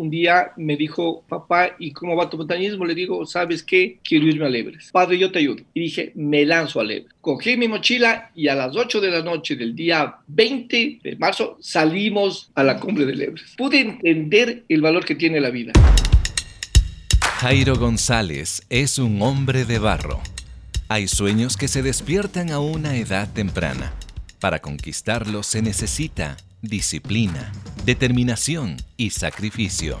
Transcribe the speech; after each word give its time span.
un 0.00 0.08
día 0.08 0.52
me 0.56 0.76
dijo, 0.76 1.22
papá, 1.28 1.76
¿y 1.78 1.92
cómo 1.92 2.16
va 2.16 2.30
tu 2.30 2.38
montañismo? 2.38 2.86
Le 2.86 2.94
digo, 2.94 3.26
¿sabes 3.26 3.62
qué? 3.62 3.98
Quiero 4.02 4.26
irme 4.26 4.46
al 4.46 4.56
Everest. 4.56 4.92
Padre, 4.92 5.18
yo 5.18 5.30
te 5.30 5.40
ayudo. 5.40 5.62
Y 5.74 5.80
dije, 5.80 6.12
me 6.14 6.46
lanzo 6.46 6.80
al 6.80 6.90
Everest. 6.90 7.20
Cogí 7.20 7.58
mi 7.58 7.68
mochila 7.68 8.30
y 8.34 8.48
a 8.48 8.54
las 8.54 8.74
8 8.74 8.98
de 8.98 9.10
la 9.10 9.22
noche 9.22 9.56
del 9.56 9.76
día 9.76 10.16
20 10.26 11.00
de 11.02 11.16
marzo 11.16 11.58
salimos 11.60 12.50
a 12.54 12.64
la 12.64 12.80
cumbre 12.80 13.04
del 13.04 13.20
Everest. 13.20 13.58
Pude 13.58 13.80
entender 13.80 14.64
el 14.70 14.80
valor 14.80 15.04
que 15.04 15.16
tiene 15.16 15.38
la 15.38 15.50
vida. 15.50 15.72
Jairo 17.40 17.76
González 17.76 18.62
es 18.70 18.98
un 18.98 19.20
hombre 19.20 19.66
de 19.66 19.78
barro. 19.78 20.22
Hay 20.88 21.08
sueños 21.08 21.58
que 21.58 21.68
se 21.68 21.82
despiertan 21.82 22.50
a 22.50 22.58
una 22.58 22.96
edad 22.96 23.30
temprana. 23.34 23.92
Para 24.40 24.60
conquistarlos 24.60 25.46
se 25.46 25.60
necesita 25.60 26.38
disciplina, 26.62 27.52
determinación 27.86 28.76
y 28.96 29.10
sacrificio. 29.10 29.98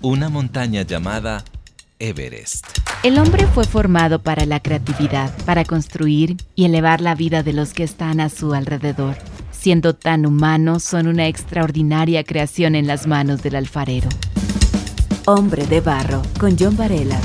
Una 0.00 0.28
montaña 0.28 0.82
llamada 0.82 1.44
Everest. 1.98 2.66
El 3.02 3.18
hombre 3.18 3.46
fue 3.46 3.64
formado 3.64 4.22
para 4.22 4.46
la 4.46 4.60
creatividad, 4.60 5.36
para 5.44 5.64
construir 5.64 6.36
y 6.54 6.64
elevar 6.64 7.00
la 7.00 7.14
vida 7.14 7.42
de 7.42 7.52
los 7.52 7.72
que 7.72 7.82
están 7.82 8.20
a 8.20 8.28
su 8.28 8.54
alrededor. 8.54 9.16
Siendo 9.50 9.94
tan 9.94 10.24
humanos, 10.24 10.84
son 10.84 11.08
una 11.08 11.26
extraordinaria 11.26 12.22
creación 12.22 12.76
en 12.76 12.86
las 12.86 13.06
manos 13.08 13.42
del 13.42 13.56
alfarero. 13.56 14.08
Hombre 15.26 15.66
de 15.66 15.80
Barro, 15.80 16.22
con 16.38 16.56
John 16.58 16.76
Varela. 16.76 17.20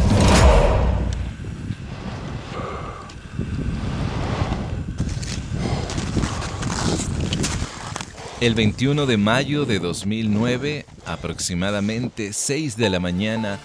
El 8.43 8.55
21 8.55 9.05
de 9.05 9.15
mayo 9.15 9.63
de 9.63 9.79
2009, 9.79 10.85
aproximadamente 11.05 12.33
6 12.33 12.75
de 12.75 12.89
la 12.89 12.99
mañana, 12.99 13.57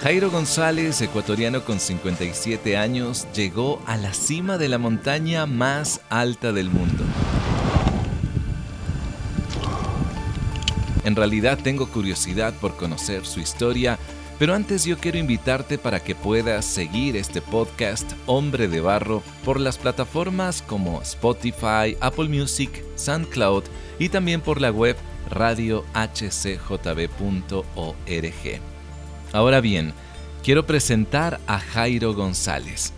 Jairo 0.00 0.28
González, 0.28 1.00
ecuatoriano 1.02 1.64
con 1.64 1.78
57 1.78 2.76
años, 2.76 3.28
llegó 3.32 3.80
a 3.86 3.96
la 3.96 4.12
cima 4.12 4.58
de 4.58 4.68
la 4.68 4.78
montaña 4.78 5.46
más 5.46 6.00
alta 6.10 6.52
del 6.52 6.68
mundo. 6.68 7.04
En 11.04 11.14
realidad 11.14 11.60
tengo 11.62 11.88
curiosidad 11.88 12.54
por 12.54 12.74
conocer 12.76 13.26
su 13.26 13.38
historia, 13.38 14.00
pero 14.38 14.54
antes 14.54 14.84
yo 14.84 14.98
quiero 14.98 15.18
invitarte 15.18 15.78
para 15.78 16.00
que 16.00 16.14
puedas 16.14 16.64
seguir 16.64 17.16
este 17.16 17.40
podcast 17.40 18.10
Hombre 18.26 18.68
de 18.68 18.80
Barro 18.80 19.22
por 19.44 19.60
las 19.60 19.78
plataformas 19.78 20.62
como 20.62 21.00
Spotify, 21.02 21.96
Apple 22.00 22.28
Music, 22.28 22.84
SoundCloud 22.96 23.64
y 23.98 24.08
también 24.08 24.40
por 24.40 24.60
la 24.60 24.70
web 24.70 24.96
radiohcjb.org. 25.30 25.84
Ahora 29.32 29.60
bien, 29.60 29.92
quiero 30.42 30.66
presentar 30.66 31.40
a 31.46 31.58
Jairo 31.58 32.14
González. 32.14 32.92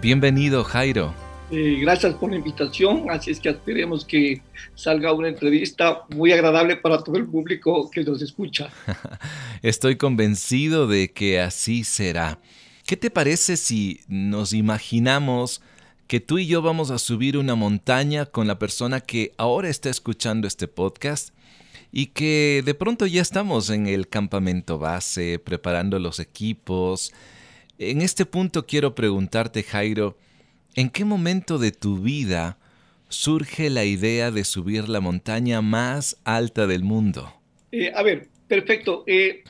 Bienvenido 0.00 0.64
Jairo. 0.64 1.29
Eh, 1.52 1.78
gracias 1.80 2.14
por 2.14 2.30
la 2.30 2.36
invitación, 2.36 3.10
así 3.10 3.32
es 3.32 3.40
que 3.40 3.48
esperemos 3.48 4.04
que 4.04 4.40
salga 4.76 5.12
una 5.12 5.28
entrevista 5.28 6.02
muy 6.10 6.30
agradable 6.30 6.76
para 6.76 7.02
todo 7.02 7.16
el 7.16 7.26
público 7.26 7.90
que 7.90 8.04
nos 8.04 8.22
escucha. 8.22 8.70
Estoy 9.62 9.96
convencido 9.96 10.86
de 10.86 11.12
que 11.12 11.40
así 11.40 11.82
será. 11.82 12.38
¿Qué 12.86 12.96
te 12.96 13.10
parece 13.10 13.56
si 13.56 14.00
nos 14.06 14.52
imaginamos 14.52 15.60
que 16.06 16.20
tú 16.20 16.38
y 16.38 16.46
yo 16.46 16.62
vamos 16.62 16.92
a 16.92 16.98
subir 16.98 17.36
una 17.36 17.56
montaña 17.56 18.26
con 18.26 18.46
la 18.46 18.60
persona 18.60 19.00
que 19.00 19.32
ahora 19.36 19.68
está 19.68 19.90
escuchando 19.90 20.46
este 20.46 20.68
podcast? 20.68 21.34
y 21.92 22.06
que 22.06 22.62
de 22.64 22.74
pronto 22.74 23.06
ya 23.06 23.20
estamos 23.20 23.68
en 23.70 23.88
el 23.88 24.08
campamento 24.08 24.78
base, 24.78 25.40
preparando 25.40 25.98
los 25.98 26.20
equipos. 26.20 27.12
En 27.78 28.00
este 28.00 28.26
punto 28.26 28.64
quiero 28.64 28.94
preguntarte, 28.94 29.64
Jairo, 29.64 30.16
¿En 30.74 30.88
qué 30.88 31.04
momento 31.04 31.58
de 31.58 31.72
tu 31.72 31.98
vida 31.98 32.56
surge 33.08 33.70
la 33.70 33.84
idea 33.84 34.30
de 34.30 34.44
subir 34.44 34.88
la 34.88 35.00
montaña 35.00 35.62
más 35.62 36.16
alta 36.24 36.66
del 36.66 36.84
mundo? 36.84 37.32
Eh, 37.72 37.92
a 37.94 38.02
ver, 38.02 38.28
perfecto. 38.46 39.02
Eh, 39.06 39.42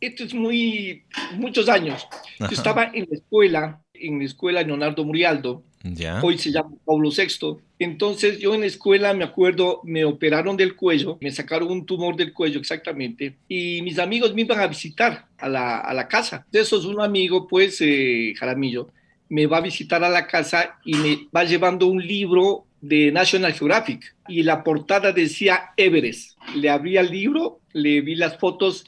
esto 0.00 0.24
es 0.24 0.34
muy 0.34 1.04
muchos 1.36 1.68
años. 1.68 2.06
Yo 2.38 2.46
estaba 2.46 2.90
en 2.92 3.06
la 3.10 3.16
escuela, 3.16 3.82
en 3.94 4.18
la 4.18 4.24
escuela 4.24 4.62
Leonardo 4.62 5.04
Murialdo. 5.04 5.62
¿Ya? 5.82 6.20
Hoy 6.22 6.36
se 6.36 6.50
llama 6.50 6.72
Pablo 6.84 7.10
VI. 7.10 7.58
Entonces 7.78 8.38
yo 8.38 8.54
en 8.54 8.60
la 8.60 8.66
escuela 8.66 9.14
me 9.14 9.24
acuerdo, 9.24 9.80
me 9.84 10.04
operaron 10.04 10.56
del 10.56 10.74
cuello, 10.74 11.16
me 11.20 11.30
sacaron 11.30 11.70
un 11.70 11.86
tumor 11.86 12.16
del 12.16 12.32
cuello 12.32 12.58
exactamente, 12.58 13.36
y 13.48 13.82
mis 13.82 13.98
amigos 13.98 14.34
me 14.34 14.40
iban 14.42 14.58
a 14.58 14.66
visitar 14.66 15.26
a 15.38 15.48
la, 15.48 15.78
a 15.78 15.94
la 15.94 16.08
casa. 16.08 16.46
De 16.50 16.60
esos 16.60 16.86
un 16.86 17.00
amigo, 17.00 17.46
pues, 17.46 17.80
eh, 17.82 18.34
Jaramillo, 18.36 18.88
me 19.28 19.46
va 19.46 19.58
a 19.58 19.62
visitar 19.62 20.02
a 20.04 20.08
la 20.08 20.26
casa 20.26 20.78
y 20.84 20.94
me 20.94 21.28
va 21.34 21.44
llevando 21.44 21.86
un 21.86 22.04
libro 22.04 22.66
de 22.80 23.10
National 23.10 23.52
Geographic 23.52 24.14
y 24.28 24.42
la 24.42 24.62
portada 24.62 25.12
decía 25.12 25.72
Everest. 25.76 26.38
Le 26.54 26.70
abrí 26.70 26.96
el 26.96 27.10
libro, 27.10 27.60
le 27.72 28.00
vi 28.00 28.14
las 28.14 28.38
fotos, 28.38 28.84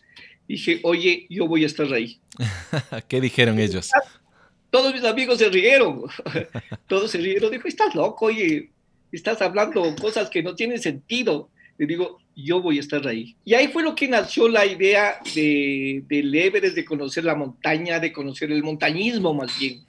dije, 0.46 0.80
oye, 0.84 1.26
yo 1.28 1.46
voy 1.46 1.64
a 1.64 1.66
estar 1.66 1.92
ahí. 1.92 2.20
¿Qué 3.08 3.20
dijeron 3.20 3.58
ellos? 3.58 3.90
Todos 4.70 4.92
mis 4.92 5.04
amigos 5.04 5.38
se 5.38 5.48
rieron, 5.48 6.02
todos 6.86 7.10
se 7.10 7.18
rieron, 7.18 7.50
dijo, 7.50 7.66
estás 7.66 7.94
loco, 7.94 8.26
oye, 8.26 8.70
estás 9.10 9.40
hablando 9.42 9.82
cosas 9.96 10.28
que 10.30 10.42
no 10.42 10.54
tienen 10.54 10.80
sentido. 10.80 11.50
Le 11.78 11.86
digo, 11.86 12.18
yo 12.44 12.62
voy 12.62 12.76
a 12.76 12.80
estar 12.80 13.06
ahí. 13.06 13.34
Y 13.44 13.54
ahí 13.54 13.68
fue 13.68 13.82
lo 13.82 13.94
que 13.94 14.06
nació 14.06 14.48
la 14.48 14.64
idea 14.64 15.20
de, 15.34 16.04
del 16.08 16.34
Everest, 16.34 16.76
de 16.76 16.84
conocer 16.84 17.24
la 17.24 17.34
montaña, 17.34 17.98
de 17.98 18.12
conocer 18.12 18.52
el 18.52 18.62
montañismo 18.62 19.34
más 19.34 19.58
bien, 19.58 19.80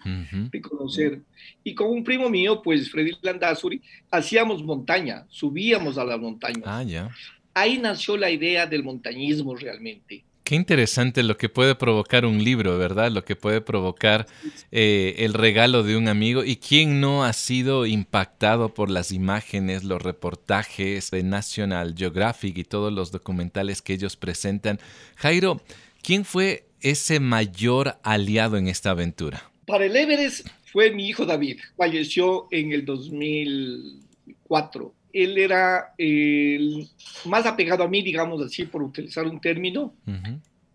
de 0.51 0.61
conocer. 0.61 1.21
Y 1.63 1.75
con 1.75 1.91
un 1.91 2.03
primo 2.03 2.29
mío, 2.29 2.61
pues 2.63 2.89
Freddy 2.89 3.11
Landazuri, 3.21 3.81
hacíamos 4.09 4.63
montaña, 4.63 5.25
subíamos 5.29 5.97
a 5.97 6.05
la 6.05 6.17
montaña. 6.17 6.63
Ah, 6.65 6.83
ya. 6.83 7.09
Ahí 7.53 7.77
nació 7.77 8.17
la 8.17 8.31
idea 8.31 8.65
del 8.65 8.83
montañismo 8.83 9.55
realmente. 9.55 10.23
Qué 10.49 10.55
interesante 10.55 11.21
lo 11.21 11.37
que 11.37 11.47
puede 11.47 11.75
provocar 11.75 12.25
un 12.25 12.43
libro, 12.43 12.75
¿verdad? 12.79 13.11
Lo 13.11 13.23
que 13.23 13.35
puede 13.35 13.61
provocar 13.61 14.25
eh, 14.71 15.13
el 15.19 15.35
regalo 15.35 15.83
de 15.83 15.95
un 15.95 16.07
amigo. 16.07 16.43
¿Y 16.43 16.55
quién 16.55 16.99
no 16.99 17.23
ha 17.23 17.33
sido 17.33 17.85
impactado 17.85 18.73
por 18.73 18.89
las 18.89 19.11
imágenes, 19.11 19.83
los 19.83 20.01
reportajes 20.01 21.11
de 21.11 21.21
National 21.21 21.93
Geographic 21.95 22.57
y 22.57 22.63
todos 22.63 22.91
los 22.91 23.11
documentales 23.11 23.83
que 23.83 23.93
ellos 23.93 24.15
presentan? 24.15 24.79
Jairo, 25.17 25.61
¿quién 26.01 26.25
fue 26.25 26.65
ese 26.81 27.19
mayor 27.19 27.99
aliado 28.01 28.57
en 28.57 28.69
esta 28.69 28.89
aventura? 28.89 29.51
Para 29.67 29.85
el 29.85 29.95
Everest 29.95 30.47
fue 30.73 30.89
mi 30.89 31.07
hijo 31.07 31.27
David. 31.27 31.59
Falleció 31.77 32.47
en 32.49 32.71
el 32.71 32.85
2004 32.85 34.95
él 35.13 35.37
era 35.37 35.93
el 35.97 36.87
más 37.25 37.45
apegado 37.45 37.83
a 37.83 37.87
mí, 37.87 38.01
digamos 38.01 38.41
así, 38.41 38.65
por 38.65 38.83
utilizar 38.83 39.25
un 39.25 39.39
término, 39.39 39.93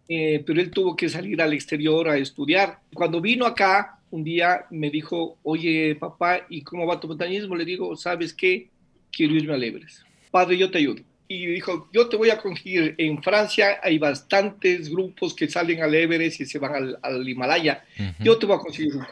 eh, 0.08 0.42
pero 0.46 0.60
él 0.60 0.70
tuvo 0.70 0.96
que 0.96 1.08
salir 1.08 1.40
al 1.40 1.52
exterior 1.52 2.08
a 2.08 2.18
estudiar. 2.18 2.80
Cuando 2.92 3.20
vino 3.20 3.46
acá, 3.46 3.98
un 4.10 4.24
día 4.24 4.66
me 4.70 4.90
dijo, 4.90 5.38
oye, 5.42 5.96
papá, 5.96 6.46
¿y 6.48 6.62
cómo 6.62 6.86
va 6.86 7.00
tu 7.00 7.08
montañismo? 7.08 7.56
Le 7.56 7.64
digo, 7.64 7.96
¿sabes 7.96 8.32
qué? 8.32 8.68
Quiero 9.10 9.34
irme 9.34 9.54
al 9.54 9.64
Everest. 9.64 10.02
Padre, 10.30 10.58
yo 10.58 10.70
te 10.70 10.78
ayudo. 10.78 11.02
Y 11.26 11.46
dijo, 11.46 11.88
yo 11.92 12.08
te 12.08 12.16
voy 12.16 12.30
a 12.30 12.38
conseguir. 12.38 12.94
En 12.98 13.22
Francia 13.22 13.78
hay 13.82 13.98
bastantes 13.98 14.90
grupos 14.90 15.34
que 15.34 15.48
salen 15.48 15.82
al 15.82 15.94
Everest 15.94 16.40
y 16.40 16.46
se 16.46 16.58
van 16.58 16.96
al, 17.02 17.28
Himalaya. 17.28 17.84
Yo 18.20 18.36
te 18.36 18.46
voy 18.46 18.56
a 18.56 18.60
conseguir 18.60 18.94
un 18.96 19.06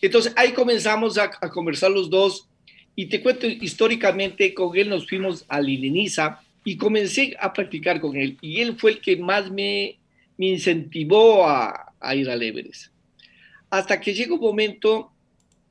Entonces 0.00 0.32
ahí 0.36 0.52
comenzamos 0.52 1.18
a, 1.18 1.30
a 1.40 1.50
conversar 1.50 1.90
los 1.90 2.08
dos 2.08 2.48
y 2.96 3.06
te 3.06 3.22
cuento 3.22 3.46
históricamente, 3.46 4.52
con 4.52 4.76
él 4.76 4.88
nos 4.88 5.08
fuimos 5.08 5.44
a 5.48 5.60
Liliniza 5.60 6.40
y 6.64 6.76
comencé 6.76 7.36
a 7.40 7.52
practicar 7.52 8.00
con 8.00 8.16
él. 8.16 8.36
Y 8.40 8.60
él 8.60 8.76
fue 8.76 8.92
el 8.92 9.00
que 9.00 9.16
más 9.16 9.50
me, 9.50 9.98
me 10.36 10.46
incentivó 10.46 11.46
a, 11.46 11.94
a, 11.98 12.14
ir 12.14 12.28
al 12.28 12.42
Everest. 12.42 12.92
Hasta 13.70 14.00
que 14.00 14.12
llega 14.12 14.34
un 14.34 14.40
momento 14.40 15.12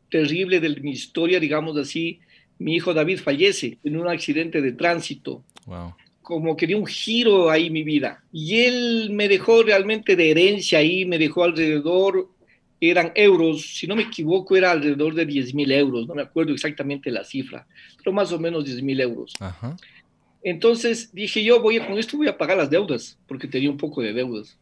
terrible 0.10 0.60
de 0.60 0.70
mi 0.82 0.92
historia, 0.92 1.40
digamos 1.40 1.78
así, 1.78 2.20
mi 2.58 2.76
hijo 2.76 2.94
David 2.94 3.20
fallece 3.20 3.78
en 3.84 3.98
un 3.98 4.08
accidente 4.08 4.62
de 4.62 4.74
tránsito. 4.74 5.44
Wow. 5.66 5.96
Como 6.22 6.56
que 6.56 6.68
dio 6.68 6.78
un 6.78 6.86
giro 6.86 7.50
ahí 7.50 7.70
mi 7.70 7.84
vida. 7.84 8.24
Y 8.32 8.62
él 8.62 9.10
me 9.12 9.28
dejó 9.28 9.64
realmente 9.64 10.16
de 10.16 10.32
herencia 10.32 10.80
ahí, 10.80 11.06
me 11.06 11.18
dejó 11.18 11.44
alrededor 11.44 12.30
eran 12.82 13.12
euros, 13.16 13.62
si 13.62 13.88
no 13.88 13.96
me 13.96 14.04
equivoco, 14.04 14.56
era 14.56 14.72
alrededor 14.72 15.14
de 15.14 15.26
10 15.26 15.54
mil 15.54 15.72
euros, 15.72 16.08
no 16.08 16.16
me 16.16 16.22
acuerdo 16.22 16.54
exactamente 16.54 17.12
la 17.12 17.24
cifra, 17.24 17.68
pero 17.98 18.14
más 18.14 18.32
o 18.32 18.40
menos 18.40 18.66
10 18.66 18.82
mil 18.82 19.00
euros. 19.02 19.34
Entonces 20.42 21.14
dije 21.14 21.44
yo, 21.44 21.62
voy 21.62 21.80
con 21.80 21.98
esto 21.98 22.18
voy 22.18 22.28
a 22.28 22.38
pagar 22.38 22.58
las 22.58 22.70
deudas, 22.70 23.18
porque 23.28 23.48
tenía 23.48 23.70
un 23.70 23.78
poco 23.78 24.02
de 24.02 24.14
deudas. 24.14 24.58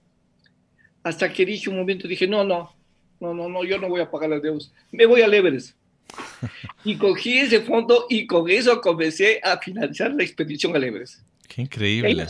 Hasta 1.03 1.31
que 1.31 1.45
dije 1.45 1.69
un 1.69 1.77
momento, 1.77 2.07
dije, 2.07 2.27
no, 2.27 2.43
no, 2.43 2.73
no, 3.19 3.33
no, 3.33 3.47
no, 3.47 3.63
yo 3.63 3.77
no 3.77 3.87
voy 3.87 4.01
a 4.01 4.09
pagar 4.09 4.29
las 4.31 4.41
deudas, 4.41 4.71
me 4.91 5.05
voy 5.05 5.21
a 5.21 5.25
Everest. 5.25 5.75
y 6.85 6.95
cogí 6.95 7.37
ese 7.37 7.61
fondo 7.61 8.05
y 8.09 8.25
con 8.25 8.49
eso 8.49 8.79
comencé 8.81 9.41
a 9.43 9.57
financiar 9.57 10.13
la 10.13 10.23
expedición 10.23 10.75
al 10.75 10.83
Everest. 10.83 11.19
Qué 11.47 11.61
increíble. 11.61 12.25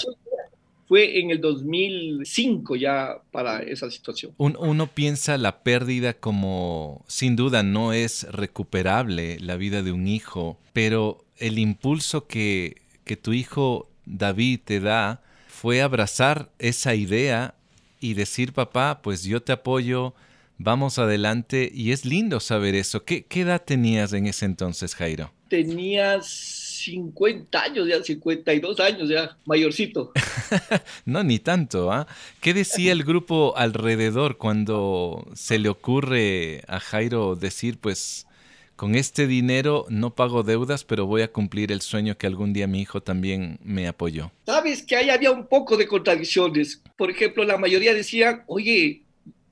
Fue 0.88 1.20
en 1.20 1.32
el 1.32 1.42
2005 1.42 2.76
ya 2.78 3.18
para 3.32 3.60
esa 3.60 3.92
situación. 3.92 4.34
uno 4.38 4.88
piensa 4.88 5.38
la 5.38 5.60
pérdida 5.64 6.14
como, 6.14 7.04
sin 7.08 7.36
duda, 7.36 7.62
no 7.62 7.94
es 7.94 8.24
recuperable 8.32 9.38
la 9.40 9.58
vida 9.58 9.84
de 9.84 9.92
un 9.92 10.08
hijo, 10.08 10.58
pero 10.74 11.26
el 11.38 11.60
impulso 11.60 12.28
que, 12.28 12.78
que 13.04 13.18
tu 13.18 13.34
hijo 13.34 13.90
David 14.06 14.62
te 14.64 14.80
da 14.80 15.22
fue 15.48 15.82
abrazar 15.82 16.50
esa 16.60 16.96
idea 16.96 17.56
y 18.00 18.14
decir, 18.14 18.54
papá, 18.54 19.02
pues 19.02 19.24
yo 19.24 19.42
te 19.42 19.52
apoyo, 19.52 20.14
vamos 20.58 21.00
adelante, 21.00 21.70
y 21.74 21.92
es 21.92 22.06
lindo 22.06 22.40
saber 22.40 22.76
eso. 22.76 23.04
¿Qué, 23.04 23.26
qué 23.26 23.42
edad 23.42 23.64
tenías 23.64 24.14
en 24.14 24.28
ese 24.28 24.46
entonces, 24.46 24.96
Jairo? 24.96 25.34
Tenías 25.50 26.57
50 26.78 27.62
años, 27.62 27.88
ya 27.88 28.04
52 28.04 28.80
años, 28.80 29.10
ya 29.10 29.38
mayorcito. 29.46 30.12
no, 31.06 31.24
ni 31.24 31.40
tanto, 31.40 31.92
¿ah? 31.92 32.08
¿Qué 32.42 32.54
decía 32.54 32.92
el 32.92 33.04
grupo 33.04 33.56
alrededor 33.58 34.38
cuando 34.38 35.28
se 35.36 35.60
le 35.60 35.70
ocurre 35.70 36.64
a 36.68 36.80
Jairo 36.80 37.36
decir, 37.36 37.78
pues, 37.80 38.28
con 38.76 38.96
este 38.96 39.26
dinero 39.26 39.86
no 39.90 40.14
pago 40.14 40.44
deudas, 40.44 40.84
pero 40.84 41.08
voy 41.08 41.24
a 41.24 41.32
cumplir 41.32 41.72
el 41.72 41.82
sueño 41.82 42.18
que 42.18 42.28
algún 42.28 42.54
día 42.54 42.68
mi 42.68 42.82
hijo 42.82 43.02
también 43.02 43.60
me 43.64 43.88
apoyó? 43.88 44.32
Sabes 44.46 44.84
que 44.84 44.96
ahí 44.96 45.10
había 45.10 45.32
un 45.32 45.48
poco 45.48 45.78
de 45.78 45.88
contradicciones. 45.88 46.82
Por 46.96 47.10
ejemplo, 47.10 47.44
la 47.44 47.58
mayoría 47.58 47.94
decía, 47.94 48.44
oye, 48.46 49.02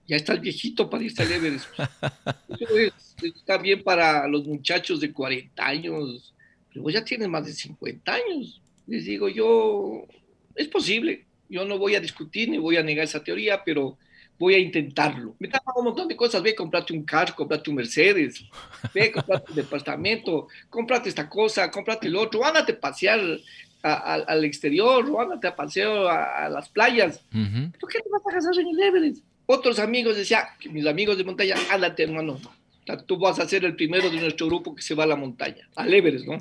ya 0.07 0.15
está 0.15 0.33
el 0.33 0.39
viejito 0.39 0.89
para 0.89 1.03
irse 1.03 1.23
al 1.23 1.31
Everest. 1.31 1.67
Eso 2.59 2.93
está 3.25 3.57
bien 3.57 3.83
para 3.83 4.27
los 4.27 4.45
muchachos 4.45 4.99
de 4.99 5.11
40 5.11 5.65
años, 5.65 6.34
Luego 6.75 6.89
ya 6.89 7.03
tienes 7.03 7.27
más 7.29 7.45
de 7.45 7.53
50 7.53 8.13
años. 8.13 8.61
Les 8.85 9.05
digo 9.05 9.29
yo, 9.29 10.05
es 10.53 10.67
posible. 10.67 11.25
Yo 11.49 11.65
no 11.65 11.77
voy 11.77 11.95
a 11.95 11.99
discutir 11.99 12.49
ni 12.49 12.57
voy 12.57 12.77
a 12.77 12.83
negar 12.83 13.05
esa 13.05 13.23
teoría, 13.23 13.63
pero 13.63 13.97
voy 14.37 14.55
a 14.55 14.59
intentarlo. 14.59 15.35
Me 15.39 15.47
daba 15.47 15.73
un 15.77 15.85
montón 15.85 16.07
de 16.07 16.17
cosas. 16.17 16.43
Ve, 16.43 16.53
comprate 16.53 16.93
un 16.93 17.03
carro, 17.03 17.33
comprate 17.33 17.69
un 17.69 17.77
Mercedes. 17.77 18.43
Ve, 18.93 19.11
comprate 19.13 19.51
un 19.51 19.55
departamento, 19.55 20.47
comprate 20.69 21.09
esta 21.09 21.29
cosa, 21.29 21.71
comprate 21.71 22.07
el 22.07 22.15
otro. 22.17 22.43
Ándate 22.43 22.73
a 22.73 22.79
pasear 22.79 23.21
al 23.81 24.43
exterior 24.43 25.07
o 25.09 25.21
ándate 25.21 25.47
a 25.47 25.55
pasear 25.55 26.07
a, 26.07 26.49
las 26.49 26.67
playas. 26.69 27.21
¿Por 27.79 27.89
qué 27.89 27.99
te 27.99 28.09
vas 28.09 28.21
a 28.27 28.31
casar 28.31 28.53
en 28.59 28.67
el 28.67 28.81
Everest? 28.81 29.23
Otros 29.45 29.79
amigos 29.79 30.17
decían, 30.17 30.43
mis 30.71 30.87
amigos 30.87 31.17
de 31.17 31.23
montaña, 31.23 31.55
ándate, 31.71 32.03
hermano. 32.03 32.39
Tú 33.05 33.17
vas 33.17 33.39
a 33.39 33.47
ser 33.47 33.63
el 33.63 33.75
primero 33.75 34.09
de 34.09 34.19
nuestro 34.19 34.47
grupo 34.47 34.75
que 34.75 34.81
se 34.81 34.95
va 34.95 35.03
a 35.03 35.07
la 35.07 35.15
montaña, 35.15 35.69
al 35.75 35.93
Everest, 35.93 36.25
¿no? 36.25 36.37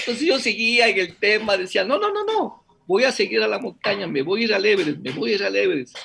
Entonces 0.00 0.26
yo 0.26 0.38
seguía 0.38 0.88
en 0.88 0.98
el 0.98 1.16
tema, 1.16 1.56
decía, 1.56 1.84
no, 1.84 1.98
no, 1.98 2.12
no, 2.12 2.24
no, 2.24 2.64
voy 2.86 3.04
a 3.04 3.12
seguir 3.12 3.42
a 3.42 3.48
la 3.48 3.58
montaña, 3.58 4.06
me 4.06 4.22
voy 4.22 4.42
a 4.42 4.44
ir 4.44 4.54
al 4.54 4.64
Everest, 4.64 4.98
me 4.98 5.10
voy 5.12 5.32
a 5.32 5.34
ir 5.36 5.44
al 5.44 5.56
Everest. 5.56 5.96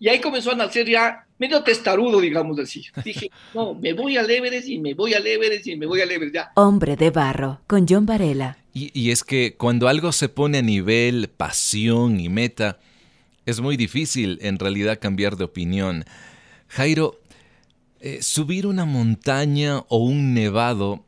Y 0.00 0.08
ahí 0.08 0.20
comenzó 0.20 0.52
a 0.52 0.54
nacer 0.54 0.88
ya 0.88 1.26
medio 1.38 1.62
testarudo, 1.62 2.20
digamos 2.20 2.58
así. 2.60 2.84
Dije, 3.04 3.30
no, 3.52 3.74
me 3.74 3.92
voy 3.92 4.16
al 4.16 4.30
Everest 4.30 4.68
y 4.68 4.78
me 4.78 4.94
voy 4.94 5.14
al 5.14 5.26
Everest 5.26 5.66
y 5.66 5.76
me 5.76 5.86
voy 5.86 6.00
al 6.00 6.10
Everest 6.10 6.34
ya. 6.34 6.52
Hombre 6.54 6.96
de 6.96 7.10
barro, 7.10 7.60
con 7.66 7.86
John 7.88 8.06
Varela. 8.06 8.58
Y, 8.72 8.90
y 8.98 9.10
es 9.10 9.24
que 9.24 9.56
cuando 9.56 9.88
algo 9.88 10.12
se 10.12 10.28
pone 10.28 10.58
a 10.58 10.62
nivel 10.62 11.28
pasión 11.36 12.20
y 12.20 12.28
meta, 12.28 12.78
es 13.44 13.60
muy 13.60 13.76
difícil 13.76 14.38
en 14.42 14.58
realidad 14.58 14.98
cambiar 15.00 15.36
de 15.36 15.44
opinión. 15.44 16.04
Jairo, 16.68 17.18
eh, 18.00 18.22
subir 18.22 18.66
una 18.66 18.84
montaña 18.84 19.80
o 19.88 19.98
un 19.98 20.32
nevado 20.32 21.04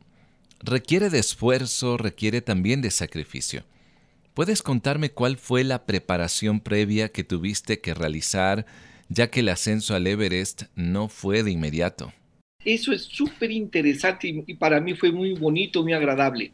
requiere 0.63 1.09
de 1.09 1.19
esfuerzo, 1.19 1.97
requiere 1.97 2.41
también 2.41 2.81
de 2.81 2.91
sacrificio. 2.91 3.63
¿Puedes 4.33 4.61
contarme 4.61 5.11
cuál 5.11 5.37
fue 5.37 5.63
la 5.63 5.85
preparación 5.85 6.61
previa 6.61 7.09
que 7.09 7.23
tuviste 7.23 7.81
que 7.81 7.93
realizar, 7.93 8.65
ya 9.09 9.29
que 9.29 9.41
el 9.41 9.49
ascenso 9.49 9.93
al 9.93 10.07
Everest 10.07 10.63
no 10.75 11.09
fue 11.09 11.43
de 11.43 11.51
inmediato? 11.51 12.13
Eso 12.63 12.93
es 12.93 13.01
súper 13.03 13.51
interesante 13.51 14.43
y 14.45 14.53
para 14.53 14.79
mí 14.79 14.93
fue 14.93 15.11
muy 15.11 15.33
bonito, 15.33 15.83
muy 15.83 15.93
agradable. 15.93 16.51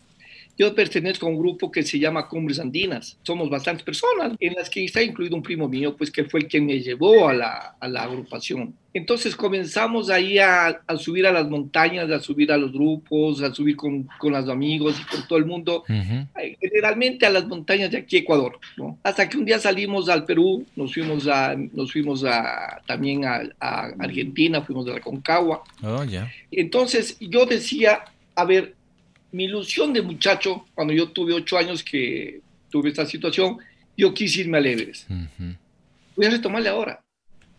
Yo 0.58 0.74
pertenezco 0.74 1.28
a 1.28 1.30
un 1.30 1.38
grupo 1.38 1.72
que 1.72 1.84
se 1.84 2.00
llama 2.00 2.28
Cumbres 2.28 2.60
Andinas. 2.60 3.18
Somos 3.22 3.48
bastantes 3.48 3.84
personas, 3.84 4.34
en 4.40 4.54
las 4.56 4.70
que 4.70 4.84
está 4.84 5.04
incluido 5.04 5.36
un 5.36 5.44
primo 5.44 5.68
mío, 5.70 5.96
pues 5.96 6.10
que 6.10 6.24
fue 6.24 6.40
el 6.40 6.48
quien 6.48 6.66
me 6.66 6.80
llevó 6.80 7.30
a 7.30 7.34
la, 7.34 7.76
a 7.80 7.88
la 7.88 8.04
agrupación. 8.04 8.74
Entonces 8.92 9.36
comenzamos 9.36 10.10
ahí 10.10 10.40
a, 10.40 10.82
a, 10.88 10.98
subir 10.98 11.28
a 11.28 11.32
las 11.32 11.48
montañas, 11.48 12.10
a 12.10 12.20
subir 12.20 12.52
a 12.52 12.58
los 12.58 12.74
grupos, 12.74 13.44
a 13.44 13.54
subir 13.54 13.76
con, 13.76 14.10
con 14.18 14.34
los 14.34 14.50
amigos 14.50 15.00
y 15.00 15.04
con 15.04 15.28
todo 15.28 15.38
el 15.38 15.46
mundo, 15.46 15.84
eh, 15.88 16.58
generalmente 16.60 17.28
a 17.28 17.30
las 17.30 17.46
montañas 17.46 17.92
de 17.92 18.00
aquí 18.00 18.18
Ecuador, 18.18 18.60
¿no? 18.78 18.98
Hasta 19.04 19.30
que 19.30 19.38
un 19.38 19.46
día 19.46 19.60
salimos 19.60 20.10
al 20.10 20.26
Perú, 20.26 20.66
nos 20.76 20.92
fuimos, 20.92 21.28
a, 21.28 21.56
nos 21.56 21.92
fuimos 21.92 22.24
a, 22.24 22.82
también 22.88 23.26
a, 23.26 23.42
a 23.60 23.92
Argentina, 24.00 24.64
fuimos 24.64 24.88
a 24.88 24.94
la 24.94 25.00
Concagua. 25.02 25.62
Oh, 25.84 26.04
ya. 26.04 26.32
Entonces 26.50 27.18
yo 27.20 27.46
decía, 27.46 28.04
a 28.34 28.46
ver, 28.46 28.77
mi 29.38 29.44
ilusión 29.44 29.94
de 29.94 30.02
muchacho, 30.02 30.66
cuando 30.74 30.94
yo 30.94 31.10
tuve 31.10 31.32
ocho 31.32 31.60
años 31.60 31.84
que 31.84 32.42
tuve 32.72 32.90
esta 32.90 33.06
situación, 33.06 33.60
yo 33.96 34.12
quise 34.12 34.42
irme 34.42 34.58
al 34.58 34.66
Everest. 34.66 35.08
Voy 36.16 36.26
a 36.26 36.32
retomarle 36.32 36.70
ahora. 36.70 37.04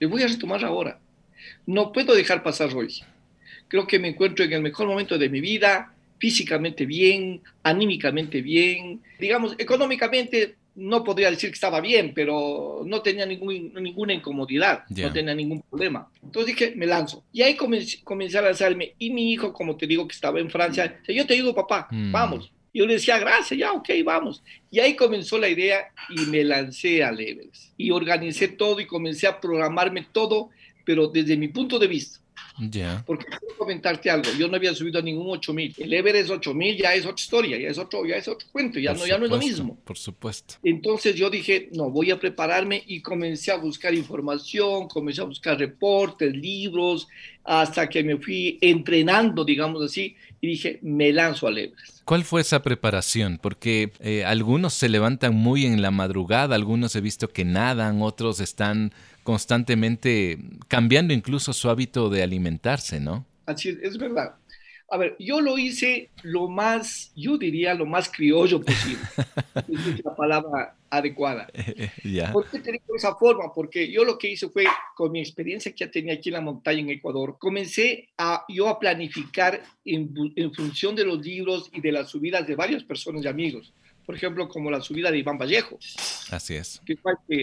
Le 0.00 0.08
voy 0.08 0.24
a 0.24 0.26
retomar 0.26 0.64
ahora. 0.64 0.98
No 1.66 1.92
puedo 1.92 2.16
dejar 2.16 2.42
pasar 2.42 2.74
hoy. 2.74 2.92
Creo 3.68 3.86
que 3.86 4.00
me 4.00 4.08
encuentro 4.08 4.44
en 4.44 4.52
el 4.54 4.60
mejor 4.60 4.88
momento 4.88 5.16
de 5.16 5.28
mi 5.28 5.40
vida, 5.40 5.94
físicamente 6.18 6.84
bien, 6.84 7.42
anímicamente 7.62 8.42
bien, 8.42 9.00
digamos, 9.20 9.54
económicamente 9.56 10.56
no 10.78 11.02
podría 11.02 11.30
decir 11.30 11.50
que 11.50 11.54
estaba 11.54 11.80
bien, 11.80 12.12
pero 12.14 12.82
no 12.86 13.02
tenía 13.02 13.26
ningún, 13.26 13.74
ninguna 13.74 14.14
incomodidad, 14.14 14.84
no 14.88 15.12
tenía 15.12 15.34
ningún 15.34 15.60
problema. 15.62 16.08
Entonces 16.22 16.54
dije, 16.54 16.72
me 16.76 16.86
lanzo. 16.86 17.24
Y 17.32 17.42
ahí 17.42 17.56
comencé, 17.56 18.00
comencé 18.04 18.38
a 18.38 18.42
lanzarme. 18.42 18.94
Y 18.98 19.10
mi 19.10 19.32
hijo, 19.32 19.52
como 19.52 19.76
te 19.76 19.86
digo, 19.86 20.06
que 20.06 20.14
estaba 20.14 20.38
en 20.38 20.48
Francia, 20.50 21.00
yo 21.08 21.26
te 21.26 21.34
ayudo, 21.34 21.54
papá, 21.54 21.88
mm. 21.90 22.12
vamos. 22.12 22.52
Y 22.72 22.78
yo 22.78 22.86
le 22.86 22.94
decía, 22.94 23.18
gracias, 23.18 23.58
ya, 23.58 23.72
ok, 23.72 23.88
vamos. 24.04 24.42
Y 24.70 24.78
ahí 24.78 24.94
comenzó 24.94 25.36
la 25.36 25.48
idea 25.48 25.88
y 26.10 26.26
me 26.26 26.44
lancé 26.44 27.02
a 27.02 27.10
Everest. 27.10 27.72
Y 27.76 27.90
organicé 27.90 28.46
todo 28.48 28.80
y 28.80 28.86
comencé 28.86 29.26
a 29.26 29.40
programarme 29.40 30.06
todo, 30.12 30.50
pero 30.84 31.08
desde 31.08 31.36
mi 31.36 31.48
punto 31.48 31.78
de 31.80 31.88
vista. 31.88 32.20
Porque 33.06 33.26
quiero 33.26 33.56
comentarte 33.56 34.10
algo, 34.10 34.30
yo 34.38 34.48
no 34.48 34.56
había 34.56 34.74
subido 34.74 34.98
a 34.98 35.02
ningún 35.02 35.30
8000. 35.30 35.74
El 35.78 35.92
Everest 35.92 36.30
8000 36.30 36.76
ya 36.76 36.94
es 36.94 37.04
otra 37.04 37.22
historia, 37.22 37.58
ya 37.58 37.68
es 37.68 37.78
otro, 37.78 38.04
ya 38.04 38.16
es 38.16 38.26
otro 38.26 38.48
cuento, 38.50 38.78
ya, 38.78 38.94
no, 38.94 39.06
ya 39.06 39.18
no 39.18 39.26
es 39.26 39.30
lo 39.30 39.38
mismo. 39.38 39.78
Por 39.84 39.96
supuesto. 39.96 40.54
Entonces 40.62 41.14
yo 41.14 41.30
dije, 41.30 41.68
no, 41.72 41.90
voy 41.90 42.10
a 42.10 42.18
prepararme 42.18 42.82
y 42.86 43.00
comencé 43.00 43.52
a 43.52 43.56
buscar 43.56 43.94
información, 43.94 44.88
comencé 44.88 45.20
a 45.20 45.24
buscar 45.24 45.58
reportes, 45.58 46.34
libros, 46.34 47.08
hasta 47.44 47.88
que 47.88 48.02
me 48.02 48.16
fui 48.16 48.58
entrenando, 48.60 49.44
digamos 49.44 49.82
así, 49.82 50.16
y 50.40 50.48
dije, 50.48 50.78
me 50.82 51.12
lanzo 51.12 51.46
al 51.46 51.58
Everest. 51.58 51.98
¿Cuál 52.04 52.24
fue 52.24 52.40
esa 52.40 52.62
preparación? 52.62 53.38
Porque 53.40 53.92
eh, 54.00 54.24
algunos 54.24 54.72
se 54.72 54.88
levantan 54.88 55.34
muy 55.34 55.66
en 55.66 55.82
la 55.82 55.90
madrugada, 55.90 56.54
algunos 56.54 56.96
he 56.96 57.00
visto 57.00 57.28
que 57.28 57.44
nadan, 57.44 58.00
otros 58.02 58.40
están 58.40 58.92
constantemente 59.28 60.38
cambiando 60.68 61.12
incluso 61.12 61.52
su 61.52 61.68
hábito 61.68 62.08
de 62.08 62.22
alimentarse, 62.22 62.98
¿no? 62.98 63.26
Así 63.44 63.68
es, 63.68 63.76
es 63.82 63.98
verdad. 63.98 64.36
A 64.90 64.96
ver, 64.96 65.16
yo 65.18 65.42
lo 65.42 65.58
hice 65.58 66.08
lo 66.22 66.48
más, 66.48 67.12
yo 67.14 67.36
diría 67.36 67.74
lo 67.74 67.84
más 67.84 68.08
criollo 68.08 68.62
posible. 68.62 69.02
es 69.68 70.02
la 70.02 70.16
palabra 70.16 70.76
adecuada. 70.88 71.46
¿Por 72.32 72.48
qué 72.48 72.60
te 72.60 72.72
digo 72.72 72.96
esa 72.96 73.16
forma? 73.16 73.52
Porque 73.54 73.92
yo 73.92 74.02
lo 74.02 74.16
que 74.16 74.30
hice 74.30 74.48
fue, 74.48 74.64
con 74.96 75.12
mi 75.12 75.20
experiencia 75.20 75.72
que 75.72 75.84
ya 75.84 75.90
tenía 75.90 76.14
aquí 76.14 76.30
en 76.30 76.36
la 76.36 76.40
montaña 76.40 76.80
en 76.80 76.88
Ecuador, 76.88 77.36
comencé 77.38 78.08
a, 78.16 78.46
yo 78.48 78.66
a 78.66 78.78
planificar 78.78 79.62
en, 79.84 80.10
en 80.36 80.54
función 80.54 80.96
de 80.96 81.04
los 81.04 81.20
libros 81.20 81.68
y 81.74 81.82
de 81.82 81.92
las 81.92 82.08
subidas 82.08 82.46
de 82.46 82.56
varias 82.56 82.82
personas 82.82 83.22
y 83.22 83.28
amigos 83.28 83.74
por 84.08 84.16
ejemplo, 84.16 84.48
como 84.48 84.70
la 84.70 84.80
subida 84.80 85.10
de 85.10 85.18
Iván 85.18 85.36
Vallejo. 85.36 85.78
Así 86.30 86.54
es. 86.54 86.80
Que 86.86 86.96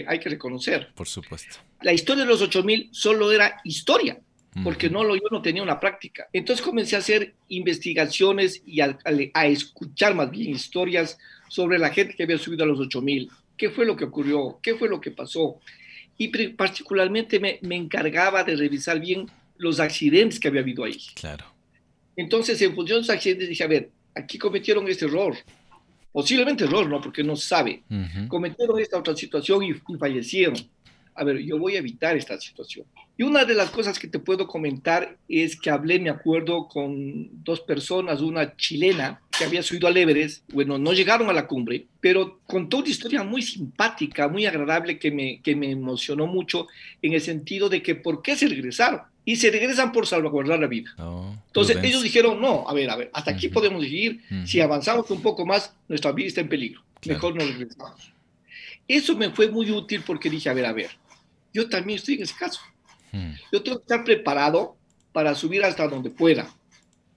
hay 0.08 0.18
que, 0.18 0.28
reconocer. 0.28 0.92
Por 0.96 1.06
supuesto. 1.06 1.58
La 1.80 1.92
historia 1.92 2.24
de 2.24 2.28
los 2.28 2.42
8000 2.42 2.88
solo 2.90 3.30
era 3.30 3.60
historia, 3.62 4.18
porque 4.64 4.90
no 4.90 5.04
lo, 5.04 5.14
yo 5.14 5.28
no 5.30 5.40
tenía 5.40 5.62
una 5.62 5.78
práctica. 5.78 6.26
Entonces 6.32 6.66
comencé 6.66 6.96
a 6.96 6.98
hacer 6.98 7.36
investigaciones 7.46 8.62
y 8.66 8.80
a, 8.80 8.98
escuchar 9.44 10.16
más 10.16 10.28
bien 10.28 10.56
historias 10.56 11.16
sobre 11.48 11.78
la 11.78 11.90
gente 11.90 12.14
que 12.14 12.24
había 12.24 12.36
subido 12.36 12.64
a 12.64 12.66
los 12.66 12.80
8000. 12.80 13.30
¿Qué 13.56 13.70
fue 13.70 13.86
lo 13.86 13.94
que 13.94 14.06
ocurrió? 14.06 14.58
¿Qué 14.60 14.74
fue 14.74 14.88
lo 14.88 15.00
que 15.00 15.12
pasó? 15.12 15.60
Y 16.18 16.26
particularmente 16.48 17.38
me, 17.38 17.60
me 17.62 17.76
encargaba 17.76 18.42
de 18.42 18.56
revisar 18.56 18.98
bien 18.98 19.30
los 19.56 19.78
accidentes 19.78 20.40
que 20.40 20.48
había 20.48 20.62
habido 20.62 20.82
ahí. 20.82 20.98
Claro. 21.14 21.44
Entonces, 22.16 22.60
en 22.60 22.74
función 22.74 22.96
de 22.96 23.02
los 23.02 23.10
accidentes, 23.10 23.48
dije, 23.48 23.62
a 23.62 23.68
ver, 23.68 23.90
aquí 24.16 24.36
cometieron 24.36 24.88
este 24.88 25.04
error 25.04 25.36
posiblemente 26.16 26.64
error, 26.64 26.88
¿no? 26.88 26.98
Porque 26.98 27.22
no 27.22 27.36
sabe. 27.36 27.82
Cometieron 28.28 28.80
esta 28.80 28.96
otra 28.96 29.14
situación 29.14 29.62
y, 29.62 29.74
fallecieron. 29.98 30.56
A 31.14 31.22
ver, 31.24 31.36
yo 31.40 31.58
voy 31.58 31.76
a 31.76 31.80
evitar 31.80 32.16
esta 32.16 32.40
situación. 32.40 32.86
Y 33.18 33.22
una 33.22 33.44
de 33.44 33.52
las 33.52 33.68
cosas 33.68 33.98
que 33.98 34.08
te 34.08 34.18
puedo 34.18 34.46
comentar 34.46 35.18
es 35.28 35.60
que 35.60 35.68
hablé, 35.68 36.00
me 36.00 36.08
acuerdo, 36.08 36.68
con 36.68 37.44
dos 37.44 37.60
personas, 37.60 38.22
una 38.22 38.56
chilena 38.56 39.20
que 39.38 39.44
había 39.44 39.62
subido 39.62 39.88
al 39.88 39.96
Everest, 39.98 40.50
bueno, 40.54 40.78
no 40.78 40.94
llegaron 40.94 41.28
a 41.28 41.34
la 41.34 41.46
cumbre, 41.46 41.84
pero 42.00 42.40
contó 42.46 42.78
una 42.78 42.88
historia 42.88 43.22
muy 43.22 43.42
simpática, 43.42 44.26
muy 44.26 44.46
agradable 44.46 44.98
que 44.98 45.10
me, 45.10 45.42
que 45.42 45.54
me 45.54 45.70
emocionó 45.70 46.26
mucho 46.26 46.66
en 47.02 47.12
el 47.12 47.20
sentido 47.20 47.68
de 47.68 47.82
que 47.82 47.94
por 47.94 48.22
qué 48.22 48.36
se 48.36 48.48
regresaron. 48.48 49.02
Y 49.28 49.36
se 49.36 49.50
regresan 49.50 49.90
por 49.90 50.06
salvaguardar 50.06 50.60
la 50.60 50.68
vida. 50.68 50.94
Oh, 50.98 51.34
Entonces 51.48 51.76
ellos 51.82 52.02
dijeron, 52.02 52.40
no, 52.40 52.66
a 52.66 52.72
ver, 52.72 52.88
a 52.88 52.96
ver, 52.96 53.10
hasta 53.12 53.32
aquí 53.32 53.48
podemos 53.48 53.82
seguir, 53.82 54.22
si 54.46 54.60
avanzamos 54.60 55.10
un 55.10 55.20
poco 55.20 55.44
más, 55.44 55.74
nuestra 55.88 56.12
vida 56.12 56.28
está 56.28 56.40
en 56.40 56.48
peligro, 56.48 56.82
mejor 57.04 57.34
nos 57.34 57.46
regresamos. 57.48 58.12
Eso 58.88 59.16
me 59.16 59.30
fue 59.30 59.50
muy 59.50 59.70
útil 59.70 60.02
porque 60.06 60.30
dije, 60.30 60.48
a 60.48 60.54
ver, 60.54 60.64
a 60.64 60.72
ver, 60.72 60.90
yo 61.52 61.68
también 61.68 61.98
estoy 61.98 62.14
en 62.14 62.22
ese 62.22 62.34
caso. 62.38 62.60
Hmm. 63.10 63.32
Yo 63.52 63.62
tengo 63.62 63.78
que 63.78 63.82
estar 63.82 64.04
preparado 64.04 64.76
para 65.12 65.34
subir 65.34 65.64
hasta 65.64 65.88
donde 65.88 66.10
pueda, 66.10 66.48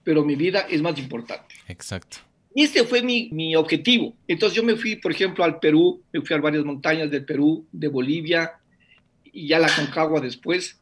pero 0.02 0.24
mi 0.24 0.34
vida 0.34 0.66
es 0.68 0.82
más 0.82 0.98
importante. 0.98 1.54
Exacto. 1.68 2.16
Y 2.54 2.64
este 2.64 2.82
fue 2.82 3.02
mi, 3.02 3.30
mi, 3.30 3.54
objetivo. 3.54 4.16
Entonces 4.26 4.56
yo 4.56 4.64
me 4.64 4.74
fui, 4.74 4.96
por 4.96 5.12
ejemplo, 5.12 5.44
al 5.44 5.60
Perú, 5.60 6.02
me 6.12 6.20
fui 6.20 6.34
a 6.34 6.40
varias 6.40 6.64
montañas 6.64 7.08
del 7.08 7.24
Perú, 7.24 7.64
de 7.70 7.86
Bolivia, 7.86 8.54
y 9.32 9.46
ya 9.46 9.60
la 9.60 9.72
Concagua 9.72 10.20
después. 10.20 10.79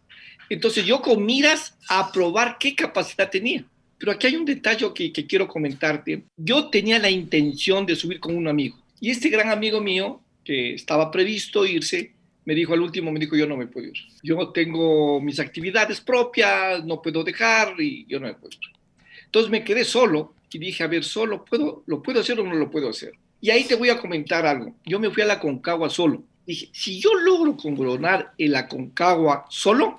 Entonces 0.48 0.84
yo 0.84 1.00
con 1.02 1.24
miras 1.24 1.76
a 1.88 2.10
probar 2.12 2.56
qué 2.58 2.74
capacidad 2.74 3.30
tenía. 3.30 3.64
Pero 3.98 4.12
aquí 4.12 4.28
hay 4.28 4.36
un 4.36 4.44
detalle 4.44 4.86
que, 4.94 5.12
que 5.12 5.26
quiero 5.26 5.48
comentarte. 5.48 6.22
Yo 6.36 6.68
tenía 6.68 6.98
la 6.98 7.10
intención 7.10 7.84
de 7.84 7.96
subir 7.96 8.20
con 8.20 8.36
un 8.36 8.48
amigo. 8.48 8.78
Y 9.00 9.10
este 9.10 9.28
gran 9.28 9.50
amigo 9.50 9.80
mío, 9.80 10.20
que 10.44 10.74
estaba 10.74 11.10
previsto 11.10 11.66
irse, 11.66 12.12
me 12.48 12.54
dijo 12.54 12.72
al 12.72 12.80
último, 12.80 13.12
me 13.12 13.20
dijo, 13.20 13.36
yo 13.36 13.46
no 13.46 13.58
me 13.58 13.66
puedo 13.66 13.88
ir. 13.88 13.98
Yo 14.22 14.48
tengo 14.48 15.20
mis 15.20 15.38
actividades 15.38 16.00
propias, 16.00 16.82
no 16.84 17.02
puedo 17.02 17.22
dejar 17.22 17.78
y 17.78 18.06
yo 18.06 18.18
no 18.18 18.26
me 18.26 18.34
puedo 18.34 18.54
ir. 18.54 18.78
Entonces 19.26 19.50
me 19.50 19.62
quedé 19.62 19.84
solo 19.84 20.32
y 20.50 20.58
dije, 20.58 20.82
a 20.82 20.86
ver, 20.86 21.04
solo 21.04 21.44
puedo, 21.44 21.82
lo 21.84 22.02
puedo 22.02 22.20
hacer 22.20 22.40
o 22.40 22.44
no 22.44 22.54
lo 22.54 22.70
puedo 22.70 22.88
hacer. 22.88 23.12
Y 23.40 23.50
ahí 23.50 23.64
te 23.64 23.74
voy 23.74 23.90
a 23.90 23.98
comentar 23.98 24.46
algo. 24.46 24.74
Yo 24.86 24.98
me 24.98 25.10
fui 25.10 25.22
a 25.22 25.26
la 25.26 25.38
Concagua 25.38 25.90
solo. 25.90 26.24
Dije, 26.46 26.70
si 26.72 26.98
yo 26.98 27.12
logro 27.14 27.54
coronar 27.54 28.32
en 28.38 28.52
la 28.52 28.66
Concagua 28.66 29.44
solo, 29.50 29.98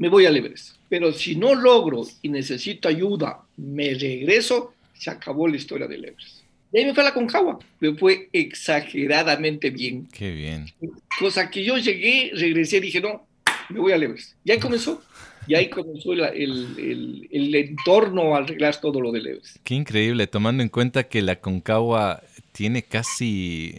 me 0.00 0.08
voy 0.08 0.24
a 0.24 0.30
Everest. 0.30 0.76
Pero 0.88 1.12
si 1.12 1.36
no 1.36 1.54
logro 1.54 2.06
y 2.22 2.30
necesito 2.30 2.88
ayuda, 2.88 3.42
me 3.58 3.92
regreso, 3.92 4.72
se 4.94 5.10
acabó 5.10 5.46
la 5.46 5.56
historia 5.56 5.86
del 5.86 6.06
Everest. 6.06 6.40
Y 6.72 6.78
ahí 6.78 6.86
me 6.86 6.94
fue 6.94 7.02
a 7.02 7.08
la 7.08 7.14
Concagua. 7.14 7.58
Me 7.80 7.94
fue 7.94 8.30
exageradamente 8.32 9.68
bien. 9.68 10.08
Qué 10.10 10.32
bien. 10.32 10.72
Cosa 11.18 11.50
que 11.50 11.62
yo 11.62 11.76
llegué, 11.76 12.30
regresé 12.34 12.78
y 12.78 12.80
dije, 12.80 13.00
no, 13.02 13.26
me 13.68 13.78
voy 13.78 13.92
a 13.92 13.98
Leves. 13.98 14.34
Y 14.42 14.52
ahí 14.52 14.58
comenzó. 14.58 15.02
Y 15.46 15.54
ahí 15.54 15.68
comenzó 15.68 16.14
el, 16.14 16.20
el, 16.22 17.28
el, 17.30 17.54
entorno 17.54 18.34
a 18.34 18.38
arreglar 18.38 18.80
todo 18.80 19.02
lo 19.02 19.12
de 19.12 19.20
Leves. 19.20 19.60
Qué 19.64 19.74
increíble, 19.74 20.26
tomando 20.26 20.62
en 20.62 20.70
cuenta 20.70 21.08
que 21.08 21.20
la 21.20 21.40
Concagua 21.40 22.22
tiene 22.52 22.84
casi 22.84 23.74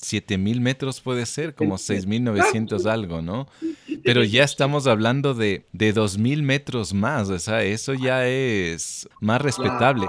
7000 0.00 0.60
metros, 0.60 1.00
puede 1.00 1.26
ser, 1.26 1.54
como 1.54 1.78
6900 1.78 2.86
algo, 2.86 3.22
¿no? 3.22 3.48
Pero 4.02 4.24
ya 4.24 4.42
estamos 4.44 4.86
hablando 4.86 5.34
de, 5.34 5.66
de 5.72 5.92
2000 5.92 6.42
metros 6.42 6.94
más, 6.94 7.28
o 7.28 7.38
sea, 7.38 7.62
eso 7.62 7.92
ya 7.94 8.26
es 8.26 9.08
más 9.20 9.42
respetable. 9.42 10.08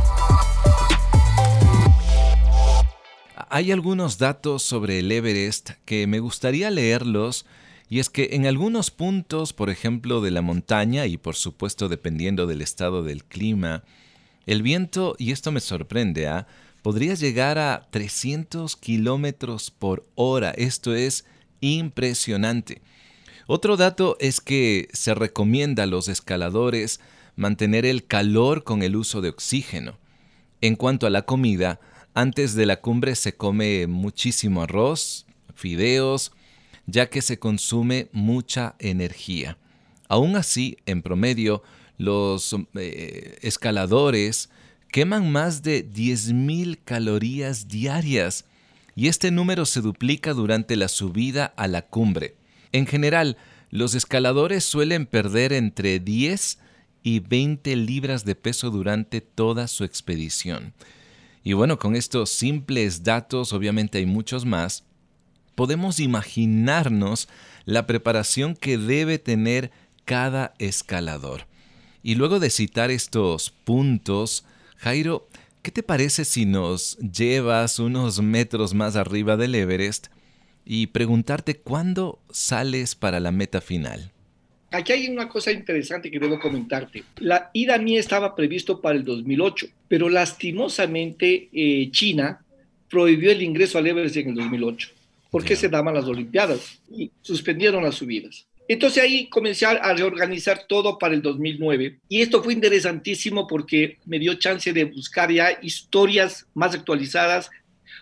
Hay 3.49 3.71
algunos 3.71 4.19
datos 4.19 4.64
sobre 4.64 4.99
el 4.99 5.12
Everest 5.12 5.71
que 5.85 6.09
me 6.09 6.19
gustaría 6.19 6.73
leerlos 6.73 7.47
y 7.88 7.99
es 7.99 8.09
que 8.11 8.31
en 8.33 8.47
algunos 8.47 8.91
puntos, 8.91 9.53
por 9.53 9.71
ejemplo, 9.71 10.21
de 10.21 10.31
la 10.31 10.43
montaña 10.43 11.07
y 11.07 11.17
por 11.17 11.37
supuesto 11.37 11.88
dependiendo 11.88 12.47
del 12.47 12.62
estado 12.62 13.03
del 13.03 13.25
clima, 13.25 13.85
el 14.47 14.62
viento, 14.62 15.17
y 15.19 15.33
esto 15.33 15.53
me 15.53 15.61
sorprende, 15.61 16.26
¿ah? 16.29 16.47
podría 16.83 17.14
llegar 17.14 17.59
a 17.59 17.88
300 17.91 18.76
kilómetros 18.76 19.71
por 19.71 20.07
hora. 20.14 20.50
Esto 20.50 20.95
es 20.95 21.25
impresionante. 21.61 22.83
Otro 23.47 23.76
dato 23.76 24.17
es 24.21 24.41
que 24.41 24.88
se 24.93 25.14
recomienda 25.14 25.85
a 25.85 25.87
los 25.87 26.09
escaladores 26.09 27.00
mantener 27.37 27.87
el 27.87 28.07
calor 28.07 28.64
con 28.64 28.83
el 28.83 28.97
uso 28.97 29.21
de 29.21 29.31
oxígeno. 29.31 29.99
En 30.61 30.76
cuanto 30.76 31.07
a 31.07 31.11
la 31.11 31.23
comida, 31.23 31.81
antes 32.14 32.55
de 32.55 32.67
la 32.67 32.81
cumbre 32.81 33.14
se 33.17 33.35
come 33.35 33.87
muchísimo 33.87 34.62
arroz, 34.62 35.26
fideos, 35.55 36.33
ya 36.87 37.09
que 37.09 37.23
se 37.23 37.38
consume 37.38 38.09
mucha 38.12 38.75
energía. 38.79 39.59
Aún 40.09 40.37
así, 40.37 40.76
en 40.87 41.03
promedio, 41.03 41.62
los 41.99 42.55
eh, 42.75 43.38
escaladores 43.43 44.50
queman 44.91 45.33
más 45.33 45.62
de 45.62 45.88
10.000 45.88 46.79
calorías 46.85 47.69
diarias 47.69 48.45
y 48.95 49.09
este 49.09 49.31
número 49.31 49.67
se 49.67 49.81
duplica 49.81 50.35
durante 50.35 50.76
la 50.76 50.88
subida 50.88 51.47
a 51.57 51.67
la 51.67 51.83
cumbre. 51.83 52.37
En 52.73 52.87
general, 52.87 53.37
los 53.71 53.95
escaladores 53.95 54.64
suelen 54.64 55.07
perder 55.07 55.53
entre 55.53 55.99
10 55.99 56.59
y 57.03 57.21
20 57.21 57.75
libras 57.76 58.25
de 58.25 58.35
peso 58.35 58.71
durante 58.71 59.21
toda 59.21 59.67
su 59.67 59.85
expedición. 59.85 60.75
Y 61.43 61.53
bueno, 61.53 61.79
con 61.79 61.97
estos 61.97 62.31
simples 62.31 63.03
datos, 63.03 63.53
obviamente 63.53 63.99
hay 63.99 64.07
muchos 64.07 64.47
más, 64.47 64.85
podemos 65.54 66.00
imaginarnos 66.00 67.28
la 67.64 67.87
preparación 67.87 68.54
que 68.54 68.78
debe 68.78 69.18
tener 69.18 69.70
cada 70.04 70.54
escalador. 70.58 71.46
Y 72.02 72.16
luego 72.16 72.40
de 72.40 72.50
citar 72.50 72.90
estos 72.90 73.50
puntos, 73.50 74.44
Jairo, 74.76 75.28
¿qué 75.62 75.70
te 75.70 75.82
parece 75.82 76.25
si 76.25 76.44
nos 76.44 76.99
llevas 76.99 77.78
unos 77.78 78.20
metros 78.20 78.75
más 78.75 78.96
arriba 78.96 79.37
del 79.37 79.54
Everest 79.54 80.08
y 80.64 80.88
preguntarte 80.88 81.56
cuándo 81.56 82.20
sales 82.30 82.94
para 82.94 83.20
la 83.20 83.32
meta 83.32 83.61
final. 83.61 84.11
Aquí 84.70 84.92
hay 84.92 85.08
una 85.08 85.28
cosa 85.28 85.52
interesante 85.52 86.11
que 86.11 86.18
debo 86.18 86.40
comentarte. 86.40 87.04
La 87.18 87.50
ida 87.52 87.78
mía 87.78 88.00
estaba 88.00 88.34
previsto 88.34 88.80
para 88.80 88.96
el 88.96 89.04
2008, 89.04 89.66
pero 89.87 90.08
lastimosamente 90.08 91.49
eh, 91.52 91.90
China 91.92 92.40
prohibió 92.90 93.30
el 93.30 93.42
ingreso 93.42 93.78
al 93.78 93.87
Everest 93.87 94.16
en 94.16 94.30
el 94.30 94.34
2008 94.34 94.94
porque 95.35 95.57
se 95.57 95.69
daban 95.69 95.95
las 95.95 96.05
Olimpiadas 96.05 96.81
y 96.88 97.11
suspendieron 97.21 97.83
las 97.83 97.97
subidas. 97.97 98.47
Entonces 98.69 99.03
ahí 99.03 99.26
comencé 99.29 99.67
a 99.67 99.93
reorganizar 99.93 100.67
todo 100.69 100.97
para 100.97 101.12
el 101.12 101.23
2009 101.23 101.99
y 102.09 102.23
esto 102.23 102.41
fue 102.41 102.53
interesantísimo 102.53 103.45
porque 103.49 103.99
me 104.07 104.21
dio 104.21 104.35
chance 104.35 104.73
de 104.73 104.85
buscar 104.85 105.33
ya 105.33 105.59
historias 105.61 106.47
más 106.55 106.73
actualizadas, 106.73 107.50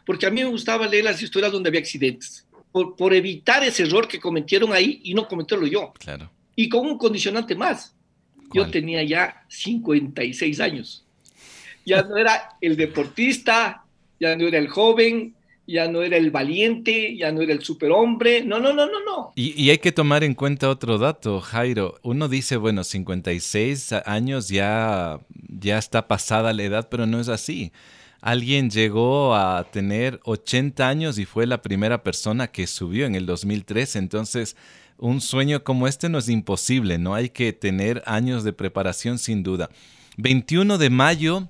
porque 0.05 0.27
a 0.27 0.31
mí 0.31 0.45
me 0.45 0.51
gustaba 0.51 0.87
leer 0.87 1.05
las 1.05 1.23
historias 1.23 1.53
donde 1.53 1.71
había 1.71 1.81
accidentes 1.81 2.47
por, 2.71 3.15
evitar 3.15 3.65
ese 3.65 3.85
error 3.85 4.07
que 4.07 4.21
cometieron 4.21 4.75
ahí 4.75 5.01
y 5.03 5.15
no 5.15 5.27
cometerlo 5.27 5.67
yo. 5.67 5.95
Claro. 5.99 6.31
Y 6.55 6.69
con 6.69 6.87
un 6.87 6.99
condicionante 6.99 7.55
más. 7.55 7.95
Yo 8.53 8.71
tenía 8.71 9.03
ya 9.05 9.43
56 9.49 10.61
años. 10.61 11.07
Ya 11.87 12.03
no 12.03 12.19
era 12.19 12.59
el 12.61 12.77
deportista, 12.77 13.87
ya 14.21 14.37
no 14.37 14.47
era 14.47 14.59
el 14.59 14.69
joven, 14.69 15.35
ya 15.73 15.89
no 15.89 16.03
era 16.03 16.17
el 16.17 16.31
valiente, 16.31 17.17
ya 17.17 17.33
no 17.33 17.41
era 17.41 17.53
el 17.53 17.63
superhombre. 17.63 18.45
No, 18.45 18.61
no, 18.61 18.73
no, 18.73 18.87
no, 18.87 19.05
no. 19.05 19.33
Y, 19.35 19.61
y, 19.61 19.71
hay 19.71 19.79
que 19.79 19.93
tomar 19.93 20.23
en 20.23 20.35
cuenta 20.35 20.69
otro 20.69 20.99
dato, 20.99 21.41
Jairo. 21.41 21.99
Uno 22.03 22.29
dice, 22.29 22.57
bueno, 22.57 22.85
56 22.85 23.93
años 24.05 24.49
ya, 24.49 25.21
ya 25.49 25.79
está 25.79 26.07
pasada 26.07 26.53
la 26.53 26.63
edad, 26.63 26.89
pero 26.91 27.07
no 27.07 27.21
es 27.21 27.29
así 27.29 27.73
alguien 28.23 28.71
llegó 28.71 29.35
a 29.35 29.65
tener 29.71 30.21
80 30.23 30.89
años 30.89 31.19
y 31.19 31.27
fue 31.27 31.45
la 31.45 31.61
primera 31.61 32.05
persona 32.05 32.47
que 32.47 32.69
subió 32.69 33.05
en 33.05 33.17
el 33.17 33.27
2003. 33.27 33.97
Entonces, 33.97 34.57
un 34.97 35.21
sueño 35.21 35.65
como 35.65 35.89
este 35.89 36.09
no 36.09 36.19
es 36.19 36.29
imposible, 36.29 36.97
no 36.99 37.15
hay 37.15 37.31
que 37.31 37.53
tener 37.53 38.03
años 38.07 38.45
de 38.45 38.53
preparación 38.53 39.19
sin 39.19 39.43
duda. 39.43 39.69
21 40.19 40.79
de 40.79 40.91
mayo, 40.91 41.49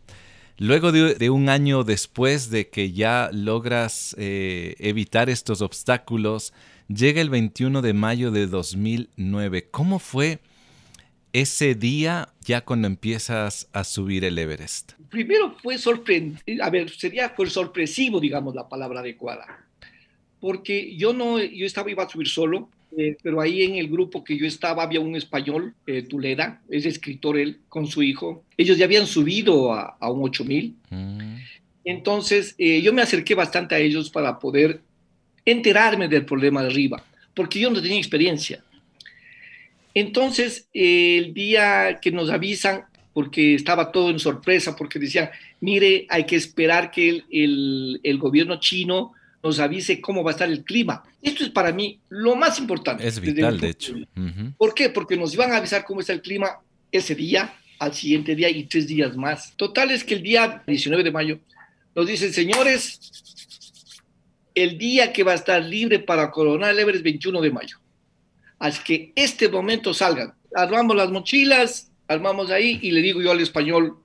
luego 0.62 0.92
de, 0.92 1.30
un 1.30 1.48
año 1.48 1.82
después 1.82 2.48
de 2.48 2.68
que 2.68 2.92
ya 2.92 3.30
logras 3.32 4.14
eh, 4.18 4.76
evitar 4.78 5.28
estos 5.28 5.60
obstáculos, 5.60 6.52
llega 6.88 7.20
el 7.20 7.30
21 7.30 7.82
de 7.82 7.92
mayo 7.92 8.30
de 8.30 8.46
2009. 8.46 9.68
¿Cómo 9.70 9.98
fue? 9.98 10.38
ese 11.32 11.74
día 11.74 12.28
ya 12.42 12.60
cuando 12.60 12.86
empiezas 12.86 13.68
a 13.72 13.84
subir 13.84 14.24
el 14.24 14.38
Everest? 14.38 14.92
Primero 15.08 15.56
fue 15.62 15.78
sorprendente, 15.78 16.58
a 16.62 16.70
ver, 16.70 16.90
sería 16.90 17.30
fue 17.30 17.48
sorpresivo, 17.48 18.20
digamos, 18.20 18.54
la 18.54 18.68
palabra 18.68 19.00
adecuada, 19.00 19.64
porque 20.40 20.94
yo 20.96 21.12
no, 21.12 21.38
yo 21.38 21.66
estaba, 21.66 21.90
iba 21.90 22.04
a 22.04 22.08
subir 22.08 22.28
solo, 22.28 22.68
eh, 22.96 23.16
pero 23.22 23.40
ahí 23.40 23.62
en 23.62 23.76
el 23.76 23.88
grupo 23.88 24.22
que 24.22 24.36
yo 24.36 24.46
estaba 24.46 24.82
había 24.82 25.00
un 25.00 25.16
español, 25.16 25.74
eh, 25.86 26.02
Tuleda, 26.02 26.60
es 26.68 26.84
escritor 26.84 27.38
él, 27.38 27.60
con 27.68 27.86
su 27.86 28.02
hijo, 28.02 28.44
ellos 28.56 28.76
ya 28.76 28.84
habían 28.84 29.06
subido 29.06 29.72
a, 29.72 30.10
un 30.10 30.24
8000, 30.24 30.76
mm. 30.90 31.36
entonces 31.84 32.54
eh, 32.58 32.82
yo 32.82 32.92
me 32.92 33.00
acerqué 33.00 33.34
bastante 33.34 33.74
a 33.74 33.78
ellos 33.78 34.10
para 34.10 34.38
poder 34.38 34.80
enterarme 35.44 36.06
del 36.08 36.26
problema 36.26 36.62
de 36.62 36.68
arriba, 36.68 37.02
porque 37.34 37.60
yo 37.60 37.70
no 37.70 37.80
tenía 37.80 37.98
experiencia. 37.98 38.62
Entonces, 39.94 40.68
el 40.72 41.34
día 41.34 41.98
que 42.00 42.10
nos 42.10 42.30
avisan, 42.30 42.84
porque 43.12 43.54
estaba 43.54 43.92
todo 43.92 44.10
en 44.10 44.18
sorpresa, 44.18 44.76
porque 44.76 44.98
decían, 44.98 45.30
mire, 45.60 46.06
hay 46.08 46.24
que 46.24 46.36
esperar 46.36 46.90
que 46.90 47.22
el, 47.30 48.00
el, 48.02 48.18
gobierno 48.18 48.58
chino 48.58 49.12
nos 49.42 49.58
avise 49.58 50.00
cómo 50.00 50.22
va 50.22 50.30
a 50.30 50.34
estar 50.34 50.48
el 50.48 50.64
clima. 50.64 51.02
Esto 51.20 51.44
es 51.44 51.50
para 51.50 51.72
mí 51.72 51.98
lo 52.08 52.36
más 52.36 52.58
importante. 52.58 53.06
Es 53.06 53.20
vital, 53.20 53.58
de 53.58 53.68
hecho. 53.68 53.94
¿Por 54.56 54.74
qué? 54.74 54.88
Porque 54.88 55.16
nos 55.16 55.34
iban 55.34 55.52
a 55.52 55.56
avisar 55.56 55.84
cómo 55.84 56.00
está 56.00 56.12
el 56.12 56.22
clima 56.22 56.60
ese 56.90 57.14
día, 57.14 57.54
al 57.78 57.92
siguiente 57.94 58.36
día 58.36 58.48
y 58.48 58.64
tres 58.64 58.86
días 58.86 59.16
más. 59.16 59.54
Total 59.56 59.90
es 59.90 60.04
que 60.04 60.14
el 60.14 60.22
día 60.22 60.62
19 60.66 61.02
de 61.02 61.10
mayo 61.10 61.40
nos 61.94 62.06
dicen, 62.06 62.32
señores, 62.32 63.00
el 64.54 64.78
día 64.78 65.12
que 65.12 65.24
va 65.24 65.32
a 65.32 65.36
estar 65.36 65.62
libre 65.62 65.98
para 65.98 66.30
Coronel 66.30 66.78
Everest 66.78 66.98
es 66.98 67.02
21 67.02 67.40
de 67.40 67.50
mayo. 67.50 67.78
Así 68.58 68.80
que 68.84 69.12
este 69.16 69.48
momento 69.48 69.92
salgan. 69.92 70.34
Armamos 70.54 70.94
las 70.94 71.10
mochilas, 71.10 71.90
armamos 72.06 72.50
ahí 72.50 72.78
y 72.82 72.92
le 72.92 73.00
digo 73.00 73.20
yo 73.20 73.32
al 73.32 73.40
español, 73.40 73.98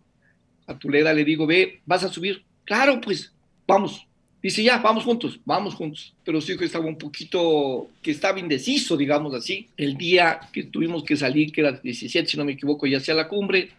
a 0.66 0.78
Tuleda, 0.78 1.14
le 1.14 1.24
digo, 1.24 1.46
ve, 1.46 1.82
¿vas 1.86 2.04
a 2.04 2.10
subir? 2.10 2.44
Claro, 2.66 3.00
pues, 3.00 3.32
vamos. 3.68 4.07
Dice, 4.42 4.64
ya, 4.64 4.78
vamos 4.78 5.04
juntos, 5.04 5.40
vamos 5.46 5.76
juntos. 5.76 6.14
Pero 6.24 6.40
sí 6.42 6.56
que 6.58 6.66
estaba 6.66 6.86
un 6.86 6.98
poquito, 6.98 7.90
que 8.02 8.12
estaba 8.12 8.40
indeciso, 8.40 8.96
digamos 8.96 9.34
así. 9.34 9.68
El 9.76 9.98
día 9.98 10.40
que 10.54 10.64
tuvimos 10.64 11.04
que 11.04 11.16
salir, 11.16 11.52
que 11.52 11.62
era 11.62 11.72
17, 11.72 12.30
si 12.30 12.38
no 12.38 12.46
me 12.46 12.54
equivoco, 12.54 12.86
ya 12.86 12.98
hacia 12.98 13.14
la 13.14 13.28
cumbre, 13.28 13.70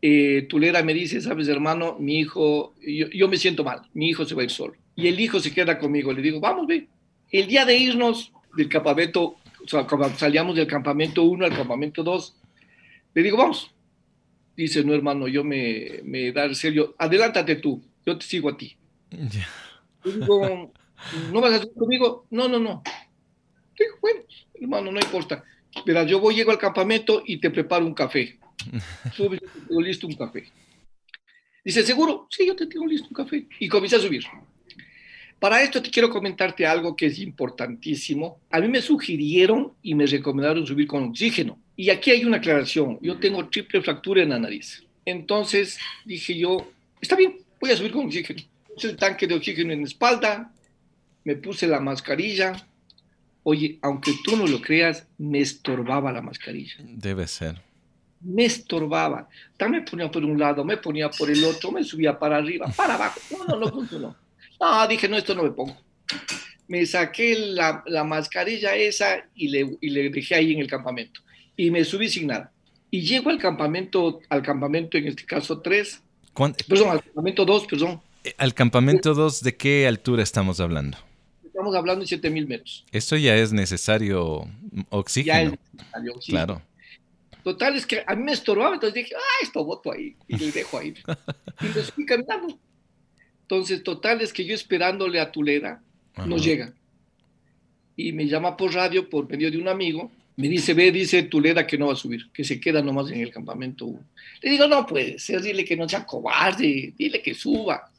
eh, 0.00 0.46
Tulera 0.48 0.82
me 0.82 0.94
dice, 0.94 1.20
sabes, 1.20 1.48
hermano, 1.48 1.96
mi 1.98 2.18
hijo, 2.18 2.74
yo, 2.80 3.08
yo, 3.10 3.28
me 3.28 3.36
siento 3.36 3.64
mal, 3.64 3.82
mi 3.94 4.08
hijo 4.08 4.24
se 4.24 4.34
va 4.34 4.42
a 4.42 4.44
ir 4.44 4.50
solo. 4.50 4.74
Y 4.96 5.08
el 5.08 5.20
hijo 5.20 5.38
se 5.38 5.52
queda 5.52 5.78
conmigo. 5.78 6.12
Le 6.12 6.22
digo, 6.22 6.40
vamos, 6.40 6.66
ve. 6.66 6.88
El 7.30 7.46
día 7.46 7.64
de 7.66 7.76
irnos 7.76 8.32
del 8.56 8.68
campamento 8.68 9.36
salíamos 10.16 10.56
del 10.56 10.66
campamento 10.66 11.22
1 11.22 11.44
al 11.44 11.54
campamento 11.54 12.02
2, 12.02 12.36
le 13.14 13.22
digo, 13.22 13.36
vamos. 13.36 13.70
Dice, 14.56 14.82
no, 14.82 14.94
hermano, 14.94 15.28
yo 15.28 15.44
me, 15.44 16.00
me 16.04 16.32
da 16.32 16.44
el 16.44 16.56
serio, 16.56 16.94
adelántate 16.98 17.56
tú, 17.56 17.82
yo 18.04 18.18
te 18.18 18.24
sigo 18.24 18.48
a 18.48 18.56
ti. 18.56 18.76
Digo, 19.10 20.72
¿no 21.32 21.40
vas 21.40 21.54
a 21.54 21.58
subir 21.58 21.74
conmigo? 21.74 22.26
No, 22.30 22.48
no, 22.48 22.58
no. 22.58 22.82
Digo, 23.78 23.96
bueno, 24.00 24.20
hermano, 24.54 24.92
no 24.92 25.00
importa. 25.00 25.44
Verás, 25.84 26.06
yo 26.06 26.20
voy, 26.20 26.34
llego 26.34 26.50
al 26.50 26.58
campamento 26.58 27.22
y 27.26 27.38
te 27.38 27.50
preparo 27.50 27.86
un 27.86 27.94
café. 27.94 28.38
Subes, 29.14 29.40
tengo 29.68 29.80
listo 29.80 30.06
un 30.06 30.14
café. 30.14 30.44
Dice, 31.64 31.82
¿seguro? 31.82 32.26
Sí, 32.30 32.46
yo 32.46 32.56
te 32.56 32.66
tengo 32.66 32.86
listo 32.86 33.08
un 33.08 33.14
café. 33.14 33.46
Y 33.60 33.68
comienza 33.68 33.96
a 33.96 34.00
subir. 34.00 34.24
Para 35.38 35.62
esto 35.62 35.80
te 35.80 35.90
quiero 35.90 36.10
comentarte 36.10 36.66
algo 36.66 36.96
que 36.96 37.06
es 37.06 37.18
importantísimo. 37.20 38.40
A 38.50 38.58
mí 38.60 38.68
me 38.68 38.82
sugirieron 38.82 39.74
y 39.82 39.94
me 39.94 40.06
recomendaron 40.06 40.66
subir 40.66 40.88
con 40.88 41.04
oxígeno. 41.04 41.60
Y 41.76 41.90
aquí 41.90 42.10
hay 42.10 42.24
una 42.24 42.38
aclaración. 42.38 42.98
Yo 43.00 43.18
tengo 43.18 43.48
triple 43.48 43.80
fractura 43.80 44.22
en 44.22 44.30
la 44.30 44.38
nariz. 44.38 44.84
Entonces 45.04 45.78
dije 46.04 46.36
yo, 46.36 46.70
está 47.00 47.14
bien, 47.14 47.38
voy 47.60 47.70
a 47.70 47.76
subir 47.76 47.92
con 47.92 48.06
oxígeno. 48.06 48.42
Puse 48.78 48.90
el 48.90 48.96
tanque 48.96 49.26
de 49.26 49.34
oxígeno 49.34 49.72
en 49.72 49.80
la 49.80 49.86
espalda, 49.86 50.52
me 51.24 51.34
puse 51.34 51.66
la 51.66 51.80
mascarilla. 51.80 52.64
Oye, 53.42 53.76
aunque 53.82 54.12
tú 54.22 54.36
no 54.36 54.46
lo 54.46 54.60
creas, 54.60 55.04
me 55.18 55.40
estorbaba 55.40 56.12
la 56.12 56.22
mascarilla. 56.22 56.76
Debe 56.78 57.26
ser. 57.26 57.60
Me 58.20 58.44
estorbaba. 58.44 59.28
También 59.56 59.82
me 59.82 59.90
ponía 59.90 60.08
por 60.12 60.24
un 60.24 60.38
lado, 60.38 60.64
me 60.64 60.76
ponía 60.76 61.10
por 61.10 61.28
el 61.28 61.42
otro, 61.42 61.72
me 61.72 61.82
subía 61.82 62.16
para 62.16 62.36
arriba, 62.36 62.68
para 62.76 62.94
abajo. 62.94 63.18
No, 63.32 63.44
no, 63.46 63.58
no 63.58 63.68
funcionó. 63.68 64.14
No, 64.60 64.86
dije, 64.86 65.08
no, 65.08 65.16
esto 65.16 65.34
no 65.34 65.42
me 65.42 65.50
pongo. 65.50 65.76
Me 66.68 66.86
saqué 66.86 67.36
la, 67.36 67.82
la 67.84 68.04
mascarilla 68.04 68.76
esa 68.76 69.26
y 69.34 69.48
le, 69.48 69.76
y 69.80 69.90
le, 69.90 70.08
dejé 70.10 70.36
ahí 70.36 70.52
en 70.52 70.60
el 70.60 70.68
campamento. 70.68 71.20
Y 71.56 71.72
me 71.72 71.84
subí 71.84 72.08
sin 72.08 72.28
nada. 72.28 72.52
Y 72.92 73.00
llego 73.00 73.30
al 73.30 73.38
campamento, 73.38 74.20
al 74.28 74.40
campamento 74.40 74.96
en 74.96 75.08
este 75.08 75.24
caso 75.24 75.60
3. 75.60 76.00
Perdón, 76.68 76.90
al 76.90 77.02
campamento 77.02 77.44
2, 77.44 77.66
perdón. 77.66 78.02
¿Al 78.36 78.54
campamento 78.54 79.14
2 79.14 79.42
de 79.42 79.56
qué 79.56 79.86
altura 79.86 80.22
estamos 80.22 80.60
hablando? 80.60 80.98
Estamos 81.44 81.74
hablando 81.74 82.02
de 82.02 82.08
7000 82.08 82.46
metros. 82.46 82.84
Eso 82.92 83.16
ya 83.16 83.36
es 83.36 83.52
necesario 83.52 84.48
oxígeno. 84.90 85.36
Ya 85.36 85.42
es 85.42 85.58
necesario 85.72 86.12
oxígeno. 86.14 86.46
Claro. 86.46 86.62
Total, 87.42 87.76
es 87.76 87.86
que 87.86 88.02
a 88.06 88.14
mí 88.14 88.24
me 88.24 88.32
estorbaba, 88.32 88.74
entonces 88.74 88.94
dije, 88.94 89.14
ah, 89.16 89.42
esto 89.42 89.64
voto 89.64 89.92
ahí. 89.92 90.14
Y 90.26 90.36
le 90.36 90.52
dejo 90.52 90.78
ahí. 90.78 90.94
y 91.62 91.64
me 91.64 91.82
fui 91.82 92.04
caminando. 92.04 92.58
Entonces, 93.42 93.82
total 93.82 94.20
es 94.20 94.32
que 94.32 94.44
yo 94.44 94.54
esperándole 94.54 95.18
a 95.20 95.32
Tuleda, 95.32 95.82
no 96.26 96.36
llega. 96.36 96.74
Y 97.96 98.12
me 98.12 98.26
llama 98.26 98.56
por 98.56 98.74
radio 98.74 99.08
por 99.08 99.28
medio 99.28 99.50
de 99.50 99.56
un 99.56 99.68
amigo. 99.68 100.12
Me 100.36 100.48
dice, 100.48 100.74
ve, 100.74 100.92
dice 100.92 101.22
Tuleda 101.22 101.66
que 101.66 101.78
no 101.78 101.86
va 101.86 101.94
a 101.94 101.96
subir, 101.96 102.30
que 102.32 102.44
se 102.44 102.60
queda 102.60 102.82
nomás 102.82 103.10
en 103.10 103.20
el 103.20 103.30
campamento 103.30 103.86
1. 103.86 104.00
Le 104.42 104.50
digo, 104.50 104.66
no 104.68 104.86
puede 104.86 105.18
ser, 105.18 105.40
dile 105.40 105.64
que 105.64 105.76
no 105.76 105.88
sea 105.88 106.04
cobarde, 106.04 106.92
dile 106.96 107.22
que 107.22 107.34
suba. 107.34 107.90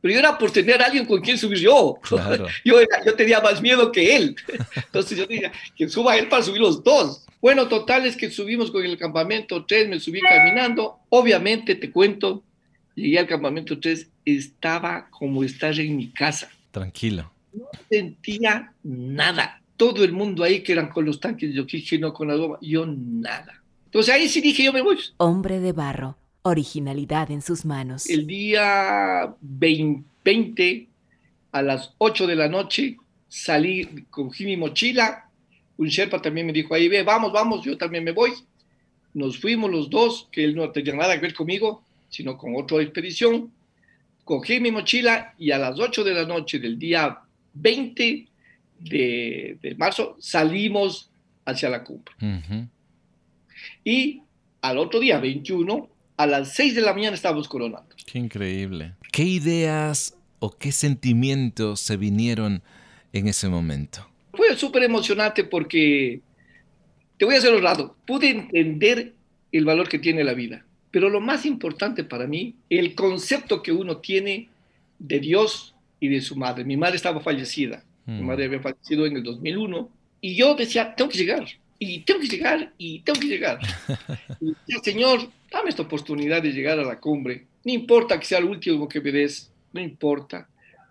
Pero 0.00 0.14
yo 0.14 0.20
era 0.20 0.38
por 0.38 0.50
tener 0.50 0.80
a 0.80 0.86
alguien 0.86 1.04
con 1.04 1.20
quien 1.20 1.36
subir 1.36 1.58
yo. 1.58 1.98
yo, 2.64 2.76
yo 3.04 3.14
tenía 3.14 3.40
más 3.40 3.60
miedo 3.60 3.92
que 3.92 4.16
él. 4.16 4.36
Entonces 4.74 5.18
yo 5.18 5.26
dije, 5.26 5.50
que 5.76 5.88
suba 5.88 6.16
él 6.16 6.28
para 6.28 6.42
subir 6.42 6.60
los 6.60 6.82
dos. 6.82 7.26
Bueno, 7.40 7.68
total 7.68 8.06
es 8.06 8.16
que 8.16 8.30
subimos 8.30 8.70
con 8.70 8.84
el 8.84 8.98
campamento 8.98 9.64
3, 9.64 9.88
me 9.88 10.00
subí 10.00 10.20
caminando. 10.20 10.98
Obviamente, 11.08 11.74
te 11.74 11.90
cuento, 11.90 12.42
llegué 12.94 13.18
al 13.18 13.26
campamento 13.26 13.78
3, 13.78 14.08
estaba 14.24 15.08
como 15.10 15.42
estar 15.42 15.78
en 15.78 15.96
mi 15.96 16.10
casa. 16.10 16.50
Tranquilo. 16.70 17.32
No 17.52 17.66
sentía 17.88 18.72
nada. 18.82 19.60
Todo 19.76 20.04
el 20.04 20.12
mundo 20.12 20.44
ahí 20.44 20.62
que 20.62 20.72
eran 20.72 20.88
con 20.88 21.06
los 21.06 21.18
tanques 21.18 21.54
de 21.54 21.60
oxígeno, 21.60 22.12
con 22.12 22.28
la 22.28 22.34
goma, 22.34 22.58
yo 22.60 22.84
nada. 22.86 23.62
Entonces 23.86 24.14
ahí 24.14 24.28
sí 24.28 24.40
dije, 24.40 24.62
yo 24.62 24.72
me 24.72 24.82
voy. 24.82 24.98
Hombre 25.16 25.58
de 25.58 25.72
barro, 25.72 26.16
originalidad 26.42 27.30
en 27.30 27.42
sus 27.42 27.64
manos. 27.64 28.08
El 28.08 28.26
día 28.26 29.34
20, 29.40 30.88
a 31.52 31.62
las 31.62 31.94
8 31.98 32.26
de 32.26 32.36
la 32.36 32.48
noche, 32.48 32.96
salí, 33.28 34.06
cogí 34.10 34.44
mi 34.44 34.56
mochila, 34.56 35.28
un 35.76 35.88
Sherpa 35.88 36.20
también 36.20 36.46
me 36.46 36.52
dijo, 36.52 36.74
ahí 36.74 36.88
ve, 36.88 37.02
vamos, 37.02 37.32
vamos, 37.32 37.64
yo 37.64 37.76
también 37.78 38.04
me 38.04 38.12
voy. 38.12 38.32
Nos 39.14 39.38
fuimos 39.38 39.70
los 39.70 39.88
dos, 39.88 40.28
que 40.30 40.44
él 40.44 40.54
no 40.54 40.70
tenía 40.70 40.94
nada 40.94 41.14
que 41.14 41.22
ver 41.22 41.34
conmigo, 41.34 41.82
sino 42.10 42.36
con 42.36 42.54
otra 42.54 42.82
expedición. 42.82 43.50
Cogí 44.24 44.60
mi 44.60 44.70
mochila 44.70 45.34
y 45.38 45.50
a 45.50 45.58
las 45.58 45.78
8 45.78 46.04
de 46.04 46.14
la 46.14 46.26
noche 46.26 46.58
del 46.58 46.78
día 46.78 47.18
20 47.54 48.26
de, 48.80 49.74
marzo 49.78 50.16
salimos 50.20 51.10
hacia 51.44 51.70
la 51.70 51.82
cumbre. 51.82 52.14
Y 53.84 54.22
al 54.60 54.78
otro 54.78 55.00
día, 55.00 55.18
21, 55.18 55.88
a 56.20 56.26
las 56.26 56.52
6 56.52 56.74
de 56.74 56.82
la 56.82 56.92
mañana 56.92 57.14
estábamos 57.14 57.48
coronando. 57.48 57.96
Qué 58.04 58.18
increíble. 58.18 58.92
¿Qué 59.10 59.22
ideas 59.22 60.18
o 60.38 60.50
qué 60.50 60.70
sentimientos 60.70 61.80
se 61.80 61.96
vinieron 61.96 62.62
en 63.14 63.26
ese 63.26 63.48
momento? 63.48 64.06
Fue 64.34 64.54
súper 64.54 64.82
emocionante 64.82 65.44
porque, 65.44 66.20
te 67.16 67.24
voy 67.24 67.36
a 67.36 67.38
hacer 67.38 67.54
un 67.54 67.62
rato, 67.62 67.96
pude 68.06 68.28
entender 68.28 69.14
el 69.50 69.64
valor 69.64 69.88
que 69.88 69.98
tiene 69.98 70.22
la 70.22 70.34
vida. 70.34 70.62
Pero 70.90 71.08
lo 71.08 71.20
más 71.20 71.46
importante 71.46 72.04
para 72.04 72.26
mí, 72.26 72.54
el 72.68 72.94
concepto 72.94 73.62
que 73.62 73.72
uno 73.72 73.96
tiene 73.98 74.48
de 74.98 75.20
Dios 75.20 75.74
y 76.00 76.08
de 76.08 76.20
su 76.20 76.36
madre. 76.36 76.64
Mi 76.64 76.76
madre 76.76 76.96
estaba 76.96 77.20
fallecida, 77.20 77.82
mi 78.04 78.20
mm. 78.20 78.26
madre 78.26 78.44
había 78.44 78.60
fallecido 78.60 79.06
en 79.06 79.16
el 79.16 79.22
2001, 79.22 79.88
y 80.20 80.34
yo 80.34 80.54
decía, 80.54 80.94
tengo 80.94 81.10
que 81.10 81.18
llegar, 81.18 81.46
y 81.82 82.00
tengo 82.00 82.20
que 82.20 82.28
llegar, 82.28 82.72
y 82.76 83.00
tengo 83.00 83.18
que 83.18 83.26
llegar. 83.26 83.58
y 84.40 84.50
decía, 84.50 84.80
Señor, 84.84 85.20
dame 85.50 85.70
esta 85.70 85.82
oportunidad 85.82 86.42
de 86.42 86.52
llegar 86.52 86.78
a 86.78 86.84
la 86.84 87.00
cumbre. 87.00 87.46
No 87.64 87.72
importa 87.72 88.20
que 88.20 88.26
sea 88.26 88.38
el 88.38 88.44
último 88.44 88.86
que 88.86 89.00
me 89.00 89.10
des, 89.10 89.50
no 89.72 89.80
importa, 89.80 90.46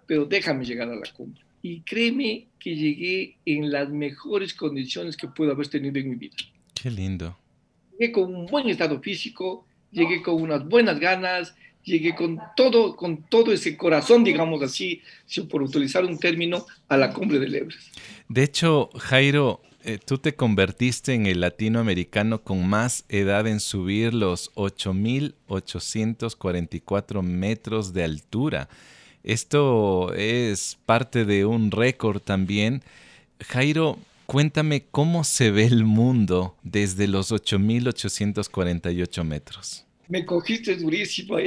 pero 0.07 0.25
déjame 0.25 0.65
llegar 0.65 0.89
a 0.89 0.95
la 0.95 1.05
cumbre. 1.13 1.43
Y 1.61 1.81
créeme 1.81 2.47
que 2.57 2.75
llegué 2.75 3.37
en 3.45 3.71
las 3.71 3.89
mejores 3.89 4.55
condiciones 4.55 5.15
que 5.15 5.27
puedo 5.27 5.51
haber 5.51 5.67
tenido 5.67 5.99
en 5.99 6.09
mi 6.09 6.15
vida. 6.15 6.35
Qué 6.73 6.89
lindo. 6.89 7.37
Llegué 7.99 8.11
con 8.11 8.33
un 8.33 8.47
buen 8.47 8.67
estado 8.67 8.99
físico, 8.99 9.67
llegué 9.91 10.23
con 10.23 10.41
unas 10.41 10.67
buenas 10.67 10.99
ganas, 10.99 11.53
llegué 11.83 12.15
con 12.15 12.39
todo, 12.55 12.95
con 12.95 13.23
todo 13.29 13.53
ese 13.53 13.77
corazón, 13.77 14.23
digamos 14.23 14.63
así, 14.63 15.03
si 15.27 15.41
por 15.41 15.61
utilizar 15.61 16.03
un 16.03 16.17
término, 16.17 16.65
a 16.87 16.97
la 16.97 17.13
cumbre 17.13 17.37
del 17.37 17.53
Everest. 17.53 17.95
De 18.27 18.43
hecho, 18.43 18.89
Jairo, 18.97 19.61
eh, 19.83 19.99
tú 20.03 20.17
te 20.17 20.35
convertiste 20.35 21.13
en 21.13 21.25
el 21.25 21.41
latinoamericano 21.41 22.41
con 22.43 22.65
más 22.67 23.03
edad 23.09 23.45
en 23.47 23.59
subir 23.59 24.13
los 24.13 24.53
8.844 24.55 27.21
metros 27.21 27.91
de 27.93 28.03
altura. 28.03 28.69
Esto 29.23 30.13
es 30.13 30.77
parte 30.85 31.25
de 31.25 31.45
un 31.45 31.71
récord 31.71 32.21
también. 32.21 32.83
Jairo, 33.41 33.99
Cuéntame 34.29 34.85
cómo 34.91 35.23
se 35.23 35.49
ve 35.49 35.65
el 35.65 35.85
mundo 35.85 36.55
desde 36.61 37.07
los 37.07 37.31
8.848 37.31 39.23
metros. 39.23 39.87
Me 40.07 40.23
cogiste 40.23 40.75
durísimo, 40.75 41.37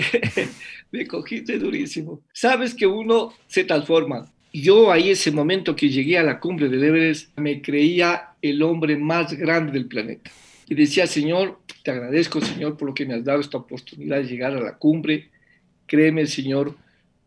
me 0.90 1.06
cogiste 1.06 1.60
durísimo. 1.60 2.22
Sabes 2.32 2.74
que 2.74 2.88
uno 2.88 3.32
se 3.46 3.62
transforma. 3.62 4.32
Yo 4.52 4.92
ahí 4.92 5.10
ese 5.10 5.30
momento 5.30 5.74
que 5.74 5.88
llegué 5.88 6.18
a 6.18 6.22
la 6.22 6.38
cumbre 6.38 6.68
del 6.68 6.84
Everest, 6.84 7.36
me 7.38 7.62
creía 7.62 8.34
el 8.42 8.62
hombre 8.62 8.96
más 8.96 9.32
grande 9.32 9.72
del 9.72 9.86
planeta. 9.86 10.30
Y 10.68 10.74
decía, 10.74 11.06
Señor, 11.06 11.60
te 11.82 11.90
agradezco, 11.90 12.40
Señor, 12.40 12.76
por 12.76 12.88
lo 12.88 12.94
que 12.94 13.06
me 13.06 13.14
has 13.14 13.24
dado 13.24 13.40
esta 13.40 13.58
oportunidad 13.58 14.18
de 14.18 14.24
llegar 14.24 14.52
a 14.54 14.60
la 14.60 14.76
cumbre. 14.76 15.30
Créeme, 15.86 16.26
Señor, 16.26 16.76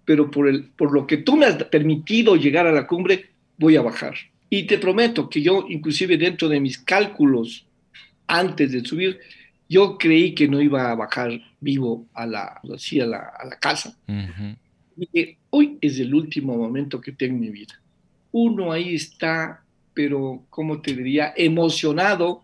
pero 0.06 0.30
por, 0.30 0.48
el, 0.48 0.66
por 0.66 0.94
lo 0.94 1.06
que 1.08 1.18
tú 1.18 1.36
me 1.36 1.46
has 1.46 1.64
permitido 1.66 2.36
llegar 2.36 2.68
a 2.68 2.72
la 2.72 2.88
cumbre, 2.88 3.26
voy 3.58 3.76
a 3.76 3.82
bajar. 3.82 4.16
Y 4.50 4.64
te 4.64 4.78
prometo 4.78 5.30
que 5.30 5.42
yo, 5.42 5.66
inclusive 5.68 6.18
dentro 6.18 6.48
de 6.48 6.60
mis 6.60 6.78
cálculos, 6.78 7.66
antes 8.28 8.72
de 8.72 8.84
subir, 8.86 9.20
yo 9.68 9.98
creí 9.98 10.36
que 10.36 10.48
no 10.48 10.62
iba 10.62 10.92
a 10.92 10.96
bajar 10.96 11.42
vivo 11.60 12.06
a 12.14 12.26
la, 12.26 12.62
así 12.74 13.02
a, 13.02 13.06
la, 13.06 13.34
a 13.38 13.46
la 13.46 13.60
casa. 13.60 13.98
Y 14.98 15.38
hoy 15.56 15.78
es 15.80 16.00
el 16.00 16.14
último 16.14 16.58
momento 16.58 17.00
que 17.00 17.14
tengo 17.14 17.36
en 17.36 17.40
mi 17.40 17.50
vida. 17.50 17.80
Uno 18.34 18.74
ahí 18.74 18.96
está, 18.96 19.64
pero, 19.94 20.44
¿cómo 20.50 20.82
te 20.82 20.94
diría? 20.94 21.34
Emocionado 21.38 22.44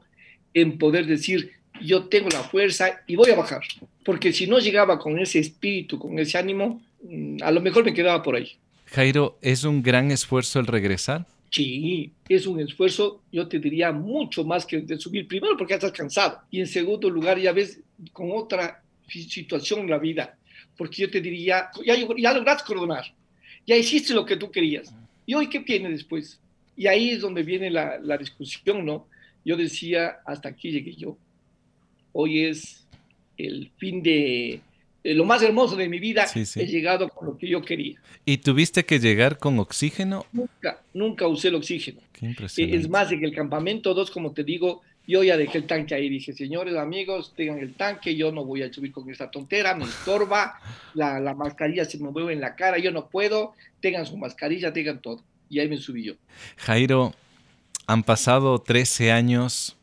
en 0.54 0.78
poder 0.78 1.06
decir, 1.06 1.52
yo 1.82 2.06
tengo 2.06 2.30
la 2.30 2.43
fuerza 2.43 3.02
y 3.08 3.17
voy 3.17 3.32
a 3.32 3.36
bajar. 3.36 3.62
Porque 4.06 4.32
si 4.32 4.47
no 4.47 4.60
llegaba 4.60 4.97
con 4.97 5.19
ese 5.19 5.39
espíritu, 5.39 6.00
con 6.00 6.17
ese 6.19 6.38
ánimo, 6.38 6.82
mm, 7.04 7.38
a 7.41 7.52
lo 7.52 7.60
mejor 7.60 7.84
me 7.84 7.93
quedaba 7.93 8.24
por 8.24 8.36
ahí. 8.36 8.52
Jairo, 8.86 9.38
¿es 9.41 9.65
un 9.65 9.84
gran 9.84 10.10
esfuerzo 10.12 10.62
el 10.62 10.67
regresar? 10.67 11.26
Sí, 11.50 12.13
es 12.30 12.47
un 12.47 12.62
esfuerzo, 12.62 13.24
yo 13.30 13.45
te 13.50 13.60
diría, 13.60 13.91
mucho 13.91 14.45
más 14.45 14.65
que 14.65 14.80
de 14.80 14.97
subir. 14.97 15.28
Primero 15.28 15.58
porque 15.58 15.71
ya 15.71 15.78
estás 15.78 15.91
cansado. 15.91 16.39
Y 16.50 16.62
en 16.62 16.67
segundo 16.67 17.10
lugar, 17.10 17.38
ya 17.38 17.52
ves 17.52 17.82
con 18.13 18.32
otra 18.32 18.82
situación 19.10 19.82
en 19.82 19.89
la 19.89 19.97
vida. 19.97 20.38
Porque 20.82 21.04
yo 21.04 21.12
te 21.12 21.22
diría, 21.22 21.70
ya, 21.86 21.96
ya 21.96 22.34
lograste 22.34 22.63
coronar. 22.65 23.06
Ya 23.67 23.76
hiciste 23.76 24.15
lo 24.15 24.26
que 24.26 24.36
tú 24.36 24.50
querías. 24.50 24.91
¿Y 25.28 25.36
hoy 25.36 25.48
qué 25.48 25.60
viene 25.60 25.91
después? 25.91 26.39
Y 26.76 26.88
ahí 26.88 27.12
es 27.12 27.22
donde 27.22 27.44
viene 27.44 27.70
la, 27.70 28.00
la 28.00 28.17
discusión, 28.17 28.84
¿no? 28.84 29.06
Yo 29.46 29.56
decía, 29.56 30.22
hasta 30.26 30.50
aquí 30.50 30.72
llegué 30.72 30.96
yo. 30.96 31.15
Hoy 32.13 32.46
es 32.46 32.84
el 33.38 33.70
fin 33.78 34.02
de, 34.02 34.60
lo 35.04 35.24
más 35.24 35.44
hermoso 35.44 35.76
de 35.76 35.88
mi 35.88 36.00
vida, 36.00 36.26
he 36.34 36.65
llegado 36.65 37.10
con 37.10 37.28
lo 37.28 37.38
que 37.38 37.48
yo 37.48 37.62
quería. 37.62 38.02
¿Y 38.26 38.38
tuviste 38.38 38.84
que 38.84 38.98
llegar 38.98 39.38
con 39.38 39.60
oxígeno? 39.60 40.26
Nunca, 40.34 40.82
nunca 40.96 41.28
usé 41.28 41.50
el 41.50 41.56
oxígeno. 41.56 42.02
Qué 42.12 42.26
impresionante. 42.26 42.76
Es 42.76 42.89
más, 42.89 43.12
en 43.12 43.24
el 43.24 43.36
campamento 43.36 43.94
2, 43.94 44.10
como 44.10 44.32
te 44.32 44.44
digo, 44.44 44.82
yo 45.07 45.23
ya 45.23 45.37
dejé 45.37 45.59
el 45.59 45.67
tanque 45.67 45.95
ahí. 45.95 46.09
Dije, 46.09 46.33
señores 46.33 46.75
amigos, 46.75 47.33
tengan 47.35 47.59
el 47.59 47.73
tanque, 47.73 48.15
yo 48.15 48.31
no 48.31 48.45
voy 48.45 48.63
a 48.63 48.71
subir 48.71 48.91
con 48.91 49.09
esta 49.09 49.29
tontera, 49.29 49.75
me 49.75 49.85
estorba, 49.85 50.59
la, 50.93 51.19
la 51.19 51.33
mascarilla 51.33 51.85
se 51.85 51.97
me 51.97 52.09
mueve 52.09 52.33
en 52.33 52.41
la 52.41 52.55
cara, 52.55 52.77
yo 52.77 52.91
no 52.91 53.07
puedo, 53.07 53.53
tengan 53.81 54.05
su 54.05 54.17
mascarilla, 54.17 54.73
tengan 54.73 55.01
todo. 55.01 55.21
Y 55.49 55.59
ahí 55.59 55.67
me 55.67 55.77
subí 55.77 56.03
yo. 56.03 56.13
Jairo, 56.57 57.13
han 57.87 58.03
pasado 58.03 58.59
13 58.59 59.11
años. 59.11 59.77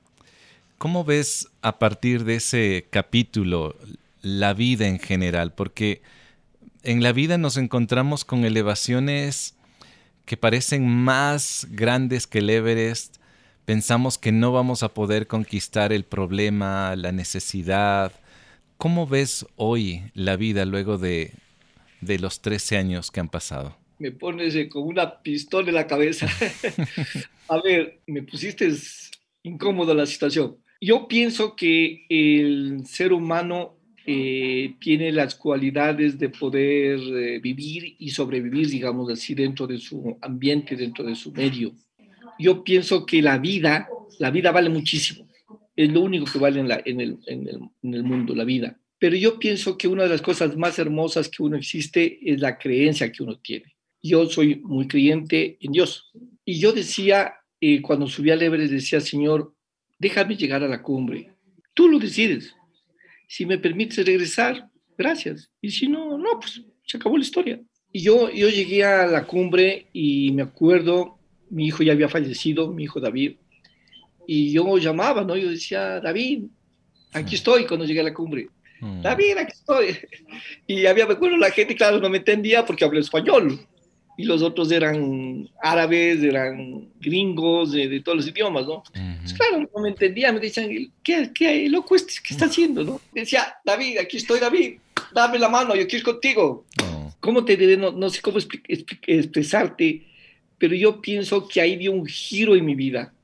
¿Cómo 0.79 1.05
ves 1.05 1.49
a 1.61 1.79
partir 1.79 2.25
de 2.25 2.37
ese 2.37 2.87
capítulo 2.89 3.75
la 4.23 4.55
vida 4.55 4.87
en 4.87 4.99
general, 4.99 5.53
porque 5.53 6.03
en 6.83 7.03
la 7.03 7.13
vida 7.13 7.39
nos 7.39 7.57
encontramos 7.57 8.25
con 8.25 8.45
elevaciones 8.45 9.55
que 10.25 10.37
parecen 10.37 10.87
más 10.87 11.67
grandes 11.71 12.27
que 12.27 12.39
el 12.39 12.51
Everest. 12.51 13.18
Pensamos 13.69 14.17
que 14.17 14.33
no 14.33 14.51
vamos 14.51 14.83
a 14.83 14.95
poder 14.95 15.27
conquistar 15.27 15.93
el 15.93 16.05
problema, 16.05 16.97
la 16.97 17.13
necesidad. 17.13 18.13
¿Cómo 18.79 19.07
ves 19.07 19.45
hoy 19.57 20.05
la 20.15 20.37
vida 20.37 20.65
luego 20.65 20.97
de, 20.97 21.33
de 22.01 22.19
los 22.19 22.41
13 22.41 22.79
años 22.79 23.11
que 23.11 23.21
han 23.21 23.29
pasado? 23.29 23.77
Me 23.99 24.11
pones 24.11 24.57
con 24.71 24.85
una 24.85 25.21
pistola 25.21 25.69
en 25.69 25.75
la 25.75 25.87
cabeza. 25.87 26.27
a 27.49 27.61
ver, 27.61 28.01
me 28.07 28.23
pusiste 28.23 28.73
incómodo 29.43 29.93
la 29.93 30.07
situación. 30.07 30.57
Yo 30.81 31.07
pienso 31.07 31.55
que 31.55 32.07
el 32.09 32.87
ser 32.87 33.13
humano 33.13 33.77
eh, 34.07 34.77
tiene 34.81 35.13
las 35.13 35.35
cualidades 35.35 36.19
de 36.19 36.31
poder 36.31 37.01
eh, 37.01 37.39
vivir 37.39 37.97
y 37.99 38.09
sobrevivir, 38.09 38.71
digamos 38.71 39.11
así, 39.11 39.35
dentro 39.35 39.67
de 39.67 39.77
su 39.77 40.17
ambiente, 40.23 40.75
dentro 40.75 41.05
de 41.05 41.15
su 41.15 41.33
medio. 41.33 41.75
Yo 42.39 42.63
pienso 42.65 43.05
que 43.07 43.23
la 43.23 43.39
vida, 43.39 43.89
la 44.19 44.31
vida 44.31 44.53
vale 44.53 44.69
muchísimo. 44.69 45.29
Es 45.77 45.93
lo 45.93 46.01
único 46.01 46.27
que 46.31 46.39
vale 46.39 46.61
en, 46.61 46.71
el 46.71 48.03
mundo, 48.03 48.35
la 48.35 48.45
vida. 48.45 48.79
Pero 48.99 49.17
yo 49.17 49.39
pienso 49.39 49.79
que 49.79 49.87
una 49.87 50.05
de 50.05 50.09
las 50.09 50.23
cosas 50.23 50.57
más 50.57 50.79
hermosas 50.79 51.29
que 51.29 51.43
uno 51.43 51.57
existe 51.57 52.19
es 52.23 52.41
la 52.41 52.59
creencia 52.59 53.13
que 53.13 53.23
uno 53.23 53.39
tiene. 53.39 53.77
Yo 54.03 54.27
soy 54.27 54.57
muy 54.57 54.89
creyente 54.89 55.57
en 55.61 55.73
Dios. 55.73 56.11
Y 56.45 56.59
yo 56.59 56.73
decía, 56.73 57.35
eh, 57.61 57.81
cuando 57.81 58.09
subí 58.09 58.31
al 58.31 58.43
Everest, 58.43 58.73
decía, 58.73 59.01
Señor, 59.01 59.55
déjame 59.99 60.37
llegar 60.37 60.63
a 60.65 60.69
la 60.69 60.83
cumbre. 60.83 61.33
Tú 61.75 61.89
lo 61.89 61.99
decides 61.99 62.55
si 63.29 63.45
me 63.47 63.59
permites 63.59 64.05
regresar, 64.05 64.69
gracias. 64.97 65.51
Y 65.61 65.71
si 65.71 65.87
no, 65.87 66.19
no, 66.19 66.41
pues 66.41 66.63
se 66.85 66.97
acabó 66.97 67.17
la 67.17 67.25
historia. 67.25 67.61
Y 67.93 68.01
yo, 68.01 68.31
yo 68.31 68.49
llegué 68.49 68.85
a 68.85 69.07
la 69.07 69.27
cumbre 69.27 69.89
y 69.93 70.33
me 70.33 70.43
acuerdo, 70.43 71.18
mi 71.51 71.67
hijo 71.67 71.83
ya 71.83 71.93
había 71.93 72.09
fallecido, 72.09 72.73
mi 72.73 72.85
hijo 72.85 73.01
David, 73.01 73.37
y 74.27 74.53
yo 74.53 74.77
llamaba, 74.79 75.25
¿no? 75.25 75.37
Yo 75.37 75.51
decía, 75.51 76.01
David, 76.01 76.45
aquí 77.13 77.35
estoy 77.35 77.67
cuando 77.67 77.87
llegué 77.87 78.01
a 78.01 78.05
la 78.05 78.15
cumbre. 78.15 78.49
Mm. 78.81 79.03
David, 79.03 79.39
aquí 79.39 79.53
estoy. 79.53 79.97
Y 80.67 80.85
había, 80.87 81.07
me 81.07 81.15
acuerdo, 81.15 81.37
la 81.39 81.51
gente, 81.51 81.75
claro, 81.75 81.99
no 81.99 82.11
me 82.11 82.19
entendía 82.19 82.65
porque 82.65 82.85
hablé 82.85 83.01
español 83.01 83.59
y 84.19 84.25
los 84.25 84.43
otros 84.43 84.71
eran 84.73 85.49
árabes, 85.63 86.23
eran 86.25 86.89
gringos, 87.01 87.71
de, 87.71 88.01
todos 88.01 88.17
los 88.17 88.27
idiomas, 88.27 88.67
¿no? 88.67 88.83
Pues 89.21 89.33
claro, 89.33 89.71
no 89.73 89.81
me 89.81 89.91
entendía, 89.91 90.33
me 90.33 90.41
decían, 90.41 90.69
¿qué, 91.05 91.31
qué 91.33 91.69
loco 91.69 91.95
este, 91.95 92.15
qué 92.27 92.35
está 92.35 92.47
haciendo, 92.47 92.83
no? 92.83 93.01
Decía, 93.13 93.57
David, 93.65 93.99
aquí 93.99 94.17
estoy, 94.17 94.41
David, 94.41 94.79
dame 95.15 95.39
la 95.39 95.49
mano, 95.49 95.77
yo 95.77 95.87
quiero 95.87 95.99
ir 95.99 96.03
contigo. 96.03 96.65
¿Cómo 97.21 97.45
te 97.45 97.57
diré? 97.57 97.77
No, 97.77 97.93
no 97.93 98.11
sé 98.11 98.21
cómo 98.21 98.39
expresarte, 98.39 100.03
pero 100.59 100.75
yo 100.75 101.01
pienso 101.01 101.47
que 101.49 101.61
ahí 101.61 101.77
dio 101.77 101.93
un 101.93 102.07
giro 102.07 102.57
en 102.57 102.65
mi 102.65 102.75
vida, 102.75 103.15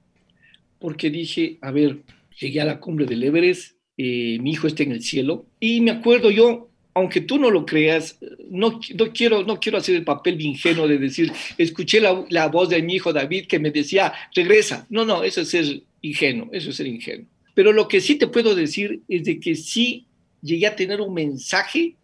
porque 0.79 1.11
dije, 1.11 1.59
a 1.61 1.70
ver, 1.70 1.99
llegué 2.40 2.61
a 2.61 2.64
la 2.64 2.81
cumbre 2.81 3.07
del 3.07 3.23
Everest, 3.23 3.77
eh, 3.97 4.38
mi 4.40 4.53
hijo 4.53 4.66
está 4.66 4.83
en 4.83 4.92
el 4.92 5.03
cielo, 5.03 5.47
y 5.61 5.81
me 5.81 5.90
acuerdo 5.90 6.31
yo, 6.31 6.70
aunque 6.94 7.20
tú 7.20 7.38
no 7.38 7.51
lo 7.51 7.66
creas, 7.66 8.18
no, 8.49 8.81
no, 8.94 9.12
quiero, 9.12 9.42
no 9.42 9.59
quiero 9.59 9.79
hacer 9.79 9.97
el 9.97 10.05
papel 10.05 10.40
ingenuo 10.40 10.87
de 10.87 10.99
decir, 10.99 11.33
escuché 11.59 12.01
la, 12.01 12.25
la, 12.31 12.47
voz 12.49 12.68
de 12.68 12.81
mi 12.83 12.94
hijo 12.94 13.12
David 13.12 13.47
que 13.47 13.59
me 13.59 13.73
decía, 13.73 14.12
regresa. 14.33 14.87
No, 14.90 15.05
no, 15.05 15.25
eso 15.25 15.40
es 15.40 15.49
ser 15.49 15.83
ingenuo, 16.03 16.49
eso 16.53 16.70
es 16.70 16.77
ser 16.77 16.87
ingenuo. 16.87 17.27
Pero 17.55 17.73
lo 17.73 17.88
que 17.88 18.01
sí 18.01 18.14
te 18.14 18.29
puedo 18.29 18.55
decir 18.55 19.03
es 19.09 19.25
de 19.25 19.40
que 19.40 19.57
sí 19.57 20.07
llegué 20.40 20.68
a 20.68 20.77
tener 20.77 21.01
un 21.01 21.14
mensaje 21.14 21.97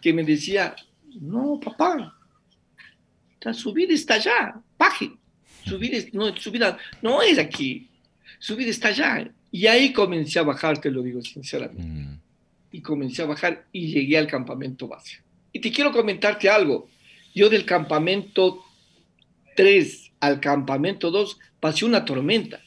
que 0.00 0.12
me 0.12 0.22
decía, 0.22 0.76
no, 1.20 1.58
papá, 1.58 2.14
su 3.52 3.72
vida 3.72 3.94
está 3.94 4.14
allá, 4.14 4.60
baje. 4.78 5.12
Su 5.64 5.78
vida, 5.78 5.98
no, 6.12 6.36
su 6.36 6.50
vida 6.50 6.78
no 7.02 7.22
es 7.22 7.38
aquí, 7.38 7.88
su 8.38 8.54
vida 8.56 8.70
está 8.70 8.88
allá. 8.88 9.30
Y 9.50 9.66
ahí 9.66 9.92
comencé 9.92 10.38
a 10.38 10.42
bajar, 10.42 10.80
te 10.80 10.90
lo 10.90 11.02
digo 11.02 11.20
sinceramente. 11.22 11.82
Mm 11.82 12.18
y 12.76 12.82
comencé 12.82 13.22
a 13.22 13.26
bajar 13.26 13.64
y 13.72 13.86
llegué 13.86 14.18
al 14.18 14.26
campamento 14.26 14.86
base. 14.86 15.22
Y 15.50 15.60
te 15.60 15.72
quiero 15.72 15.92
comentarte 15.92 16.50
algo. 16.50 16.88
Yo 17.34 17.48
del 17.48 17.64
campamento 17.64 18.62
3 19.56 20.12
al 20.20 20.40
campamento 20.40 21.10
2 21.10 21.38
pasé 21.58 21.86
una 21.86 22.04
tormenta. 22.04 22.60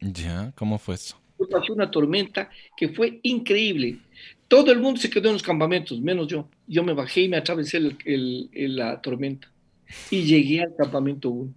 Ya, 0.00 0.52
¿cómo 0.56 0.78
fue 0.78 0.96
eso? 0.96 1.20
pasé 1.48 1.70
una 1.70 1.90
tormenta 1.90 2.50
que 2.76 2.88
fue 2.88 3.20
increíble. 3.22 3.98
Todo 4.48 4.72
el 4.72 4.80
mundo 4.80 5.00
se 5.00 5.10
quedó 5.10 5.28
en 5.28 5.34
los 5.34 5.42
campamentos, 5.42 6.00
menos 6.00 6.26
yo. 6.26 6.48
Yo 6.66 6.82
me 6.82 6.92
bajé 6.92 7.22
y 7.22 7.28
me 7.28 7.36
atravesé 7.36 7.76
el, 7.76 8.50
la 8.54 9.00
tormenta. 9.00 9.48
Y 10.10 10.22
llegué 10.22 10.62
al 10.62 10.74
campamento 10.76 11.30
1. 11.30 11.54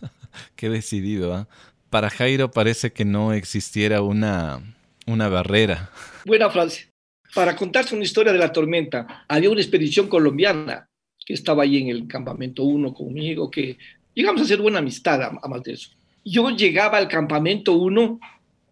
Qué 0.56 0.68
decidido, 0.68 1.34
¿ah? 1.34 1.48
Para 1.90 2.10
Jairo 2.10 2.50
parece 2.50 2.92
que 2.92 3.04
no 3.04 3.32
existiera 3.32 4.02
una, 4.02 4.60
una 5.06 5.28
barrera. 5.28 5.90
Buena 6.26 6.50
frase. 6.50 6.90
Para 7.34 7.56
contarse 7.56 7.94
una 7.94 8.04
historia 8.04 8.32
de 8.32 8.38
la 8.38 8.52
tormenta, 8.52 9.24
había 9.28 9.50
una 9.50 9.60
expedición 9.60 10.08
colombiana 10.08 10.88
que 11.24 11.34
estaba 11.34 11.62
ahí 11.62 11.78
en 11.78 11.88
el 11.88 12.06
campamento 12.06 12.64
1 12.64 12.94
conmigo, 12.94 13.50
que 13.50 13.78
llegamos 14.14 14.40
a 14.40 14.44
hacer 14.44 14.60
buena 14.60 14.78
amistad, 14.78 15.22
a, 15.22 15.48
más 15.48 15.62
de 15.62 15.74
eso. 15.74 15.90
Yo 16.24 16.50
llegaba 16.50 16.98
al 16.98 17.08
campamento 17.08 17.72
1 17.74 18.18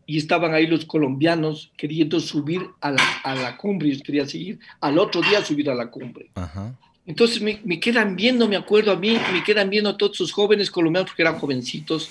y 0.07 0.19
estaban 0.19 0.55
ahí 0.55 0.67
los 0.67 0.85
colombianos 0.85 1.73
queriendo 1.77 2.21
subir 2.21 2.63
a 2.81 2.93
la, 2.93 3.03
a 3.25 3.35
la 3.35 3.57
cumbre, 3.57 3.95
yo 3.95 4.03
quería 4.03 4.27
seguir, 4.27 4.59
al 4.81 4.99
otro 4.99 5.21
día 5.21 5.45
subir 5.45 5.69
a 5.69 5.75
la 5.75 5.91
cumbre. 5.91 6.31
Entonces 7.07 7.41
me, 7.41 7.61
me, 7.65 7.79
quedan 7.79 8.17
viendo, 8.17 8.49
me 8.49 8.57
acuerdo 8.57 8.93
a 8.93 8.97
mí, 8.97 9.17
me 9.33 9.45
quedan 9.45 9.71
viendo 9.71 9.91
a 9.91 9.97
todos 9.97 10.17
esos 10.17 10.33
jóvenes 10.33 10.71
colombianos, 10.71 11.11
porque 11.11 11.23
eran 11.23 11.39
jovencitos, 11.39 12.11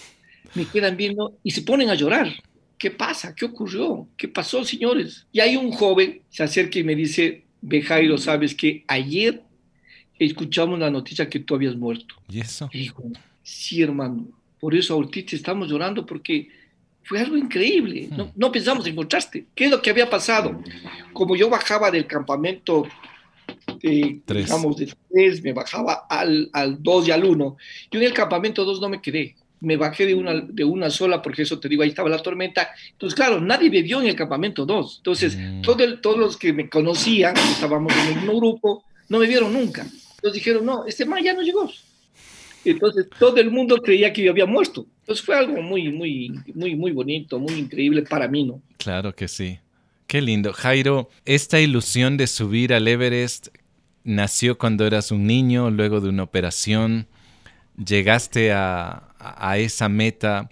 me 0.54 0.66
quedan 0.66 0.96
viendo 0.96 1.38
y 1.44 1.52
se 1.52 1.62
ponen 1.62 1.90
a 1.90 1.96
llorar. 1.96 2.34
¿qué 2.78 2.92
pasa? 2.92 3.34
¿Qué 3.36 3.46
ocurrió? 3.46 4.08
¿Qué 4.18 4.28
pasó, 4.28 4.64
señores? 4.64 5.26
Y 5.32 5.40
hay 5.40 5.56
un 5.56 5.72
joven, 5.72 6.22
se 6.30 6.44
acerca 6.44 6.80
y 6.80 6.84
me 6.84 6.96
dice, 6.96 7.44
ve 7.62 7.82
Jairo, 7.82 8.18
sabes 8.18 8.54
que 8.54 8.84
ayer 8.88 9.42
escuchamos 10.20 10.80
la 10.80 10.90
noticia 10.90 11.30
que 11.30 11.40
tú 11.40 11.56
habías 11.56 11.76
muerto. 11.76 12.16
¿Y 12.30 12.40
eso? 12.40 12.70
dijo, 12.72 13.04
sí, 13.44 13.82
hermano, 13.82 14.28
por 14.60 14.76
eso 14.76 14.94
ahorita 14.94 15.36
estamos 15.36 15.70
llorando 15.70 16.06
porque 16.06 16.50
fue 17.04 17.20
algo 17.20 17.38
increíble. 17.38 18.08
No, 18.12 18.26
hmm. 18.26 18.32
no 18.36 18.52
pensamos 18.52 18.88
encontraste. 18.88 19.48
¿Qué 19.56 19.66
es 19.66 19.72
lo 19.72 19.82
que 19.82 19.90
había 19.90 20.10
pasado? 20.10 20.62
Como 21.14 21.36
yo 21.36 21.50
bajaba 21.50 21.92
del 21.92 22.08
campamento, 22.08 22.88
eh, 23.82 24.20
digamos, 24.28 24.78
de 24.78 24.94
tres, 25.12 25.44
me 25.44 25.54
bajaba 25.54 26.06
al, 26.10 26.50
al 26.54 26.82
dos 26.82 27.08
y 27.08 27.12
al 27.12 27.24
uno. 27.24 27.58
Yo 27.92 28.00
en 28.00 28.06
el 28.06 28.14
campamento 28.14 28.66
dos 28.66 28.82
no 28.82 28.90
me 28.90 29.02
quedé. 29.02 29.36
Me 29.62 29.78
bajé 29.78 30.06
de 30.06 30.14
una, 30.14 30.42
de 30.42 30.64
una 30.64 30.90
sola, 30.90 31.22
porque 31.22 31.44
eso 31.44 31.60
te 31.60 31.70
digo, 31.70 31.82
ahí 31.82 31.90
estaba 31.90 32.10
la 32.10 32.22
tormenta. 32.22 32.70
Entonces, 32.92 33.16
claro, 33.16 33.42
nadie 33.42 33.70
me 33.70 33.82
vio 33.82 34.02
en 34.02 34.08
el 34.08 34.16
campamento 34.16 34.66
dos. 34.66 34.98
Entonces, 34.98 35.38
hmm. 35.38 35.62
todo 35.62 36.00
todos 36.00 36.18
los 36.18 36.38
que 36.38 36.54
me 36.54 36.70
conocían, 36.70 37.36
estábamos 37.38 37.94
en 37.94 38.08
el 38.08 38.16
mismo 38.16 38.36
grupo, 38.38 38.84
no 39.10 39.20
me 39.20 39.28
vieron 39.28 39.54
nunca. 39.54 39.82
Entonces 39.82 40.34
dijeron, 40.34 40.66
no, 40.66 40.86
este 40.86 41.06
man 41.06 41.24
ya 41.24 41.34
no 41.34 41.42
llegó. 41.42 41.70
Entonces 42.66 43.08
todo 43.20 43.38
el 43.38 43.52
mundo 43.52 43.78
creía 43.78 44.12
que 44.12 44.24
yo 44.24 44.32
había 44.32 44.46
muerto. 44.46 44.88
Entonces 45.02 45.24
fue 45.24 45.36
algo 45.36 45.62
muy, 45.62 45.92
muy, 45.92 46.32
muy, 46.54 46.76
muy 46.76 46.92
bonito, 46.92 47.40
muy 47.40 47.54
increíble 47.54 48.02
para 48.02 48.28
mí, 48.28 48.44
¿no? 48.44 48.62
Claro 48.78 49.16
que 49.16 49.28
sí. 49.28 49.60
Qué 50.08 50.22
lindo. 50.22 50.54
Jairo, 50.54 51.10
esta 51.26 51.60
ilusión 51.60 52.16
de 52.18 52.28
subir 52.28 52.74
al 52.74 52.88
Everest 52.88 53.48
nació 54.04 54.58
cuando 54.58 54.86
eras 54.86 55.12
un 55.12 55.26
niño, 55.26 55.72
luego 55.72 56.00
de 56.00 56.10
una 56.10 56.24
operación. 56.24 57.08
Llegaste 57.84 58.54
a, 58.54 59.02
esa 59.58 59.90
meta 59.90 60.50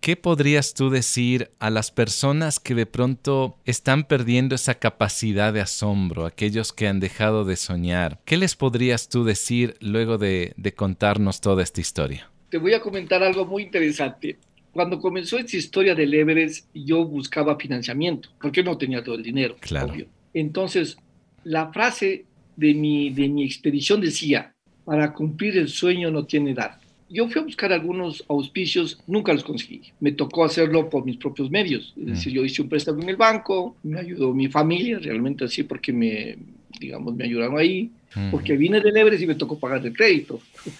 ¿qué 0.00 0.16
podrías 0.16 0.74
tú 0.74 0.90
decir 0.90 1.52
a 1.60 1.70
las 1.70 1.92
personas 1.92 2.58
que 2.58 2.74
de 2.74 2.86
pronto 2.86 3.56
están 3.64 4.02
perdiendo 4.02 4.56
esa 4.56 4.74
capacidad 4.74 5.52
de 5.52 5.60
asombro, 5.60 6.26
aquellos 6.26 6.72
que 6.72 6.88
han 6.88 6.98
dejado 6.98 7.44
de 7.44 7.54
soñar? 7.54 8.18
¿Qué 8.24 8.36
les 8.36 8.56
podrías 8.56 9.08
tú 9.08 9.22
decir 9.22 9.76
luego 9.80 10.18
de, 10.18 10.54
contarnos 10.76 11.40
toda 11.40 11.62
esta 11.62 11.80
historia? 11.80 12.28
Te 12.50 12.58
voy 12.58 12.74
a 12.74 12.80
comentar 12.80 13.22
algo 13.22 13.46
muy 13.46 13.62
interesante. 13.62 14.38
Cuando 14.72 14.98
comenzó 14.98 15.38
esta 15.38 15.56
historia 15.56 15.94
del 15.94 16.14
Everest, 16.14 16.66
yo 16.74 17.04
buscaba 17.04 17.56
financiamiento, 17.56 18.30
porque 18.40 18.62
no 18.62 18.76
tenía 18.78 19.02
todo 19.02 19.16
el 19.16 19.22
dinero, 19.22 19.56
claro. 19.60 19.94
Entonces, 20.34 20.96
la 21.44 21.72
frase 21.72 22.24
de 22.56 22.74
mi, 22.74 23.10
de 23.10 23.28
mi 23.28 23.44
expedición 23.44 24.00
decía, 24.00 24.54
para 24.84 25.12
cumplir 25.12 25.58
el 25.58 25.68
sueño 25.68 26.10
no 26.10 26.24
tiene 26.24 26.52
edad 26.52 26.82
yo 27.12 27.28
fui 27.28 27.40
a 27.40 27.44
buscar 27.44 27.72
algunos 27.72 28.24
auspicios, 28.26 28.98
nunca 29.06 29.34
los 29.34 29.44
conseguí. 29.44 29.82
Me 30.00 30.12
tocó 30.12 30.44
hacerlo 30.44 30.88
por 30.88 31.04
mis 31.04 31.18
propios 31.18 31.50
medios. 31.50 31.92
Es 31.96 32.06
decir, 32.06 32.32
mm. 32.32 32.36
yo 32.36 32.44
hice 32.44 32.62
un 32.62 32.68
préstamo 32.70 33.02
en 33.02 33.10
el 33.10 33.16
banco, 33.16 33.76
me 33.82 34.00
ayudó 34.00 34.32
mi 34.32 34.48
familia, 34.48 34.98
realmente 34.98 35.44
así, 35.44 35.62
porque 35.62 35.92
me, 35.92 36.38
digamos, 36.80 37.14
me 37.14 37.24
ayudaron 37.24 37.58
ahí. 37.58 37.90
Porque 38.30 38.58
vine 38.58 38.80
del 38.80 38.94
Everest 38.94 39.22
y 39.22 39.26
me 39.26 39.34
tocó 39.34 39.58
pagar 39.58 39.84
el 39.86 39.94
crédito. 39.94 40.38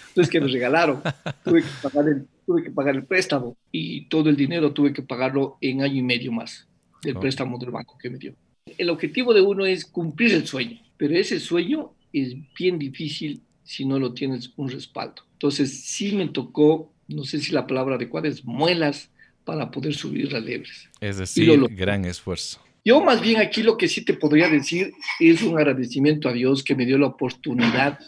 Entonces, 0.09 0.31
que 0.31 0.39
me 0.39 0.49
regalaron. 0.49 1.01
tuve, 1.43 1.63
que 1.63 1.69
pagar 1.83 2.09
el, 2.09 2.27
tuve 2.45 2.63
que 2.63 2.71
pagar 2.71 2.95
el 2.95 3.05
préstamo 3.05 3.57
y 3.71 4.03
todo 4.07 4.29
el 4.29 4.37
dinero 4.37 4.73
tuve 4.73 4.93
que 4.93 5.01
pagarlo 5.01 5.57
en 5.63 5.83
año 5.83 5.95
y 5.95 6.03
medio 6.03 6.31
más 6.31 6.67
del 7.03 7.17
préstamo 7.17 7.59
del 7.59 7.71
banco 7.71 7.97
que 7.99 8.11
me 8.11 8.19
dio. 8.19 8.35
El 8.79 8.91
objetivo 8.91 9.33
de 9.35 9.41
uno 9.41 9.65
es 9.65 9.85
cumplir 9.85 10.35
el 10.35 10.47
sueño, 10.47 10.79
pero 10.97 11.17
ese 11.17 11.41
sueño 11.41 11.93
es 12.13 12.37
bien 12.59 12.79
difícil 12.79 13.43
si 13.65 13.85
no 13.85 13.99
lo 13.99 14.13
tienes 14.13 14.53
un 14.57 14.69
respaldo. 14.71 15.23
Entonces 15.33 15.85
sí 15.85 16.13
me 16.13 16.29
tocó, 16.29 16.93
no 17.09 17.25
sé 17.25 17.41
si 17.41 17.53
la 17.53 17.67
palabra 17.67 17.97
adecuada 17.97 18.29
es 18.29 18.45
muelas 18.45 19.11
para 19.45 19.71
poder 19.71 19.95
subir 19.95 20.33
las 20.33 20.43
lebres. 20.43 20.89
Es 21.01 21.19
decir, 21.19 21.59
gran 21.71 22.05
esfuerzo. 22.05 22.61
Yo 22.85 23.01
más 23.01 23.21
bien 23.21 23.41
aquí 23.41 23.63
lo 23.63 23.77
que 23.77 23.89
sí 23.89 24.05
te 24.05 24.15
podría 24.15 24.49
decir 24.49 24.93
es 25.21 25.43
un 25.43 25.57
agradecimiento 25.57 26.29
a 26.29 26.33
Dios 26.33 26.65
que 26.65 26.75
me 26.75 26.85
dio 26.85 26.99
la 26.99 27.07
oportunidad 27.07 27.99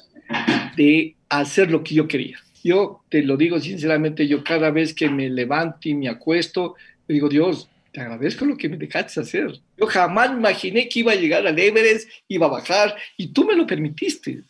de 0.77 1.15
hacer 1.29 1.71
lo 1.71 1.85
que 1.85 1.95
yo 1.95 2.09
quería. 2.09 2.39
Yo 2.63 3.03
te 3.09 3.23
lo 3.23 3.37
digo 3.37 3.61
sinceramente, 3.61 4.27
yo 4.27 4.43
cada 4.43 4.71
vez 4.71 4.95
que 4.95 5.09
me 5.09 5.29
levanto 5.29 5.89
y 5.89 5.95
me 5.95 6.09
acuesto, 6.09 6.75
digo, 7.07 7.29
Dios, 7.29 7.69
te 7.93 8.01
agradezco 8.01 8.45
lo 8.45 8.57
que 8.57 8.69
me 8.69 8.77
dejaste 8.77 9.21
hacer. 9.21 9.61
Yo 9.77 9.87
jamás 9.87 10.31
imaginé 10.31 10.89
que 10.89 11.01
iba 11.01 11.13
a 11.13 11.17
llegar 11.17 11.47
al 11.47 11.59
Everest, 11.59 12.09
iba 12.27 12.47
a 12.47 12.51
bajar, 12.51 12.97
y 13.17 13.29
tú 13.29 13.45
me 13.45 13.55
lo 13.55 13.67
permitiste 13.67 14.43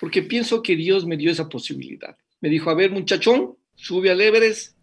porque 0.00 0.22
pienso 0.22 0.62
que 0.62 0.74
Dios 0.74 1.06
me 1.06 1.16
dio 1.16 1.30
esa 1.30 1.48
posibilidad. 1.48 2.16
Me 2.40 2.48
dijo, 2.48 2.70
a 2.70 2.74
ver 2.74 2.90
muchachón, 2.90 3.54
sube 3.76 4.10
al 4.10 4.20
Everest, 4.20 4.74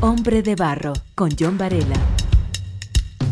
Hombre 0.00 0.42
de 0.42 0.56
barro 0.56 0.94
con 1.14 1.30
John 1.38 1.56
Varela. 1.56 1.96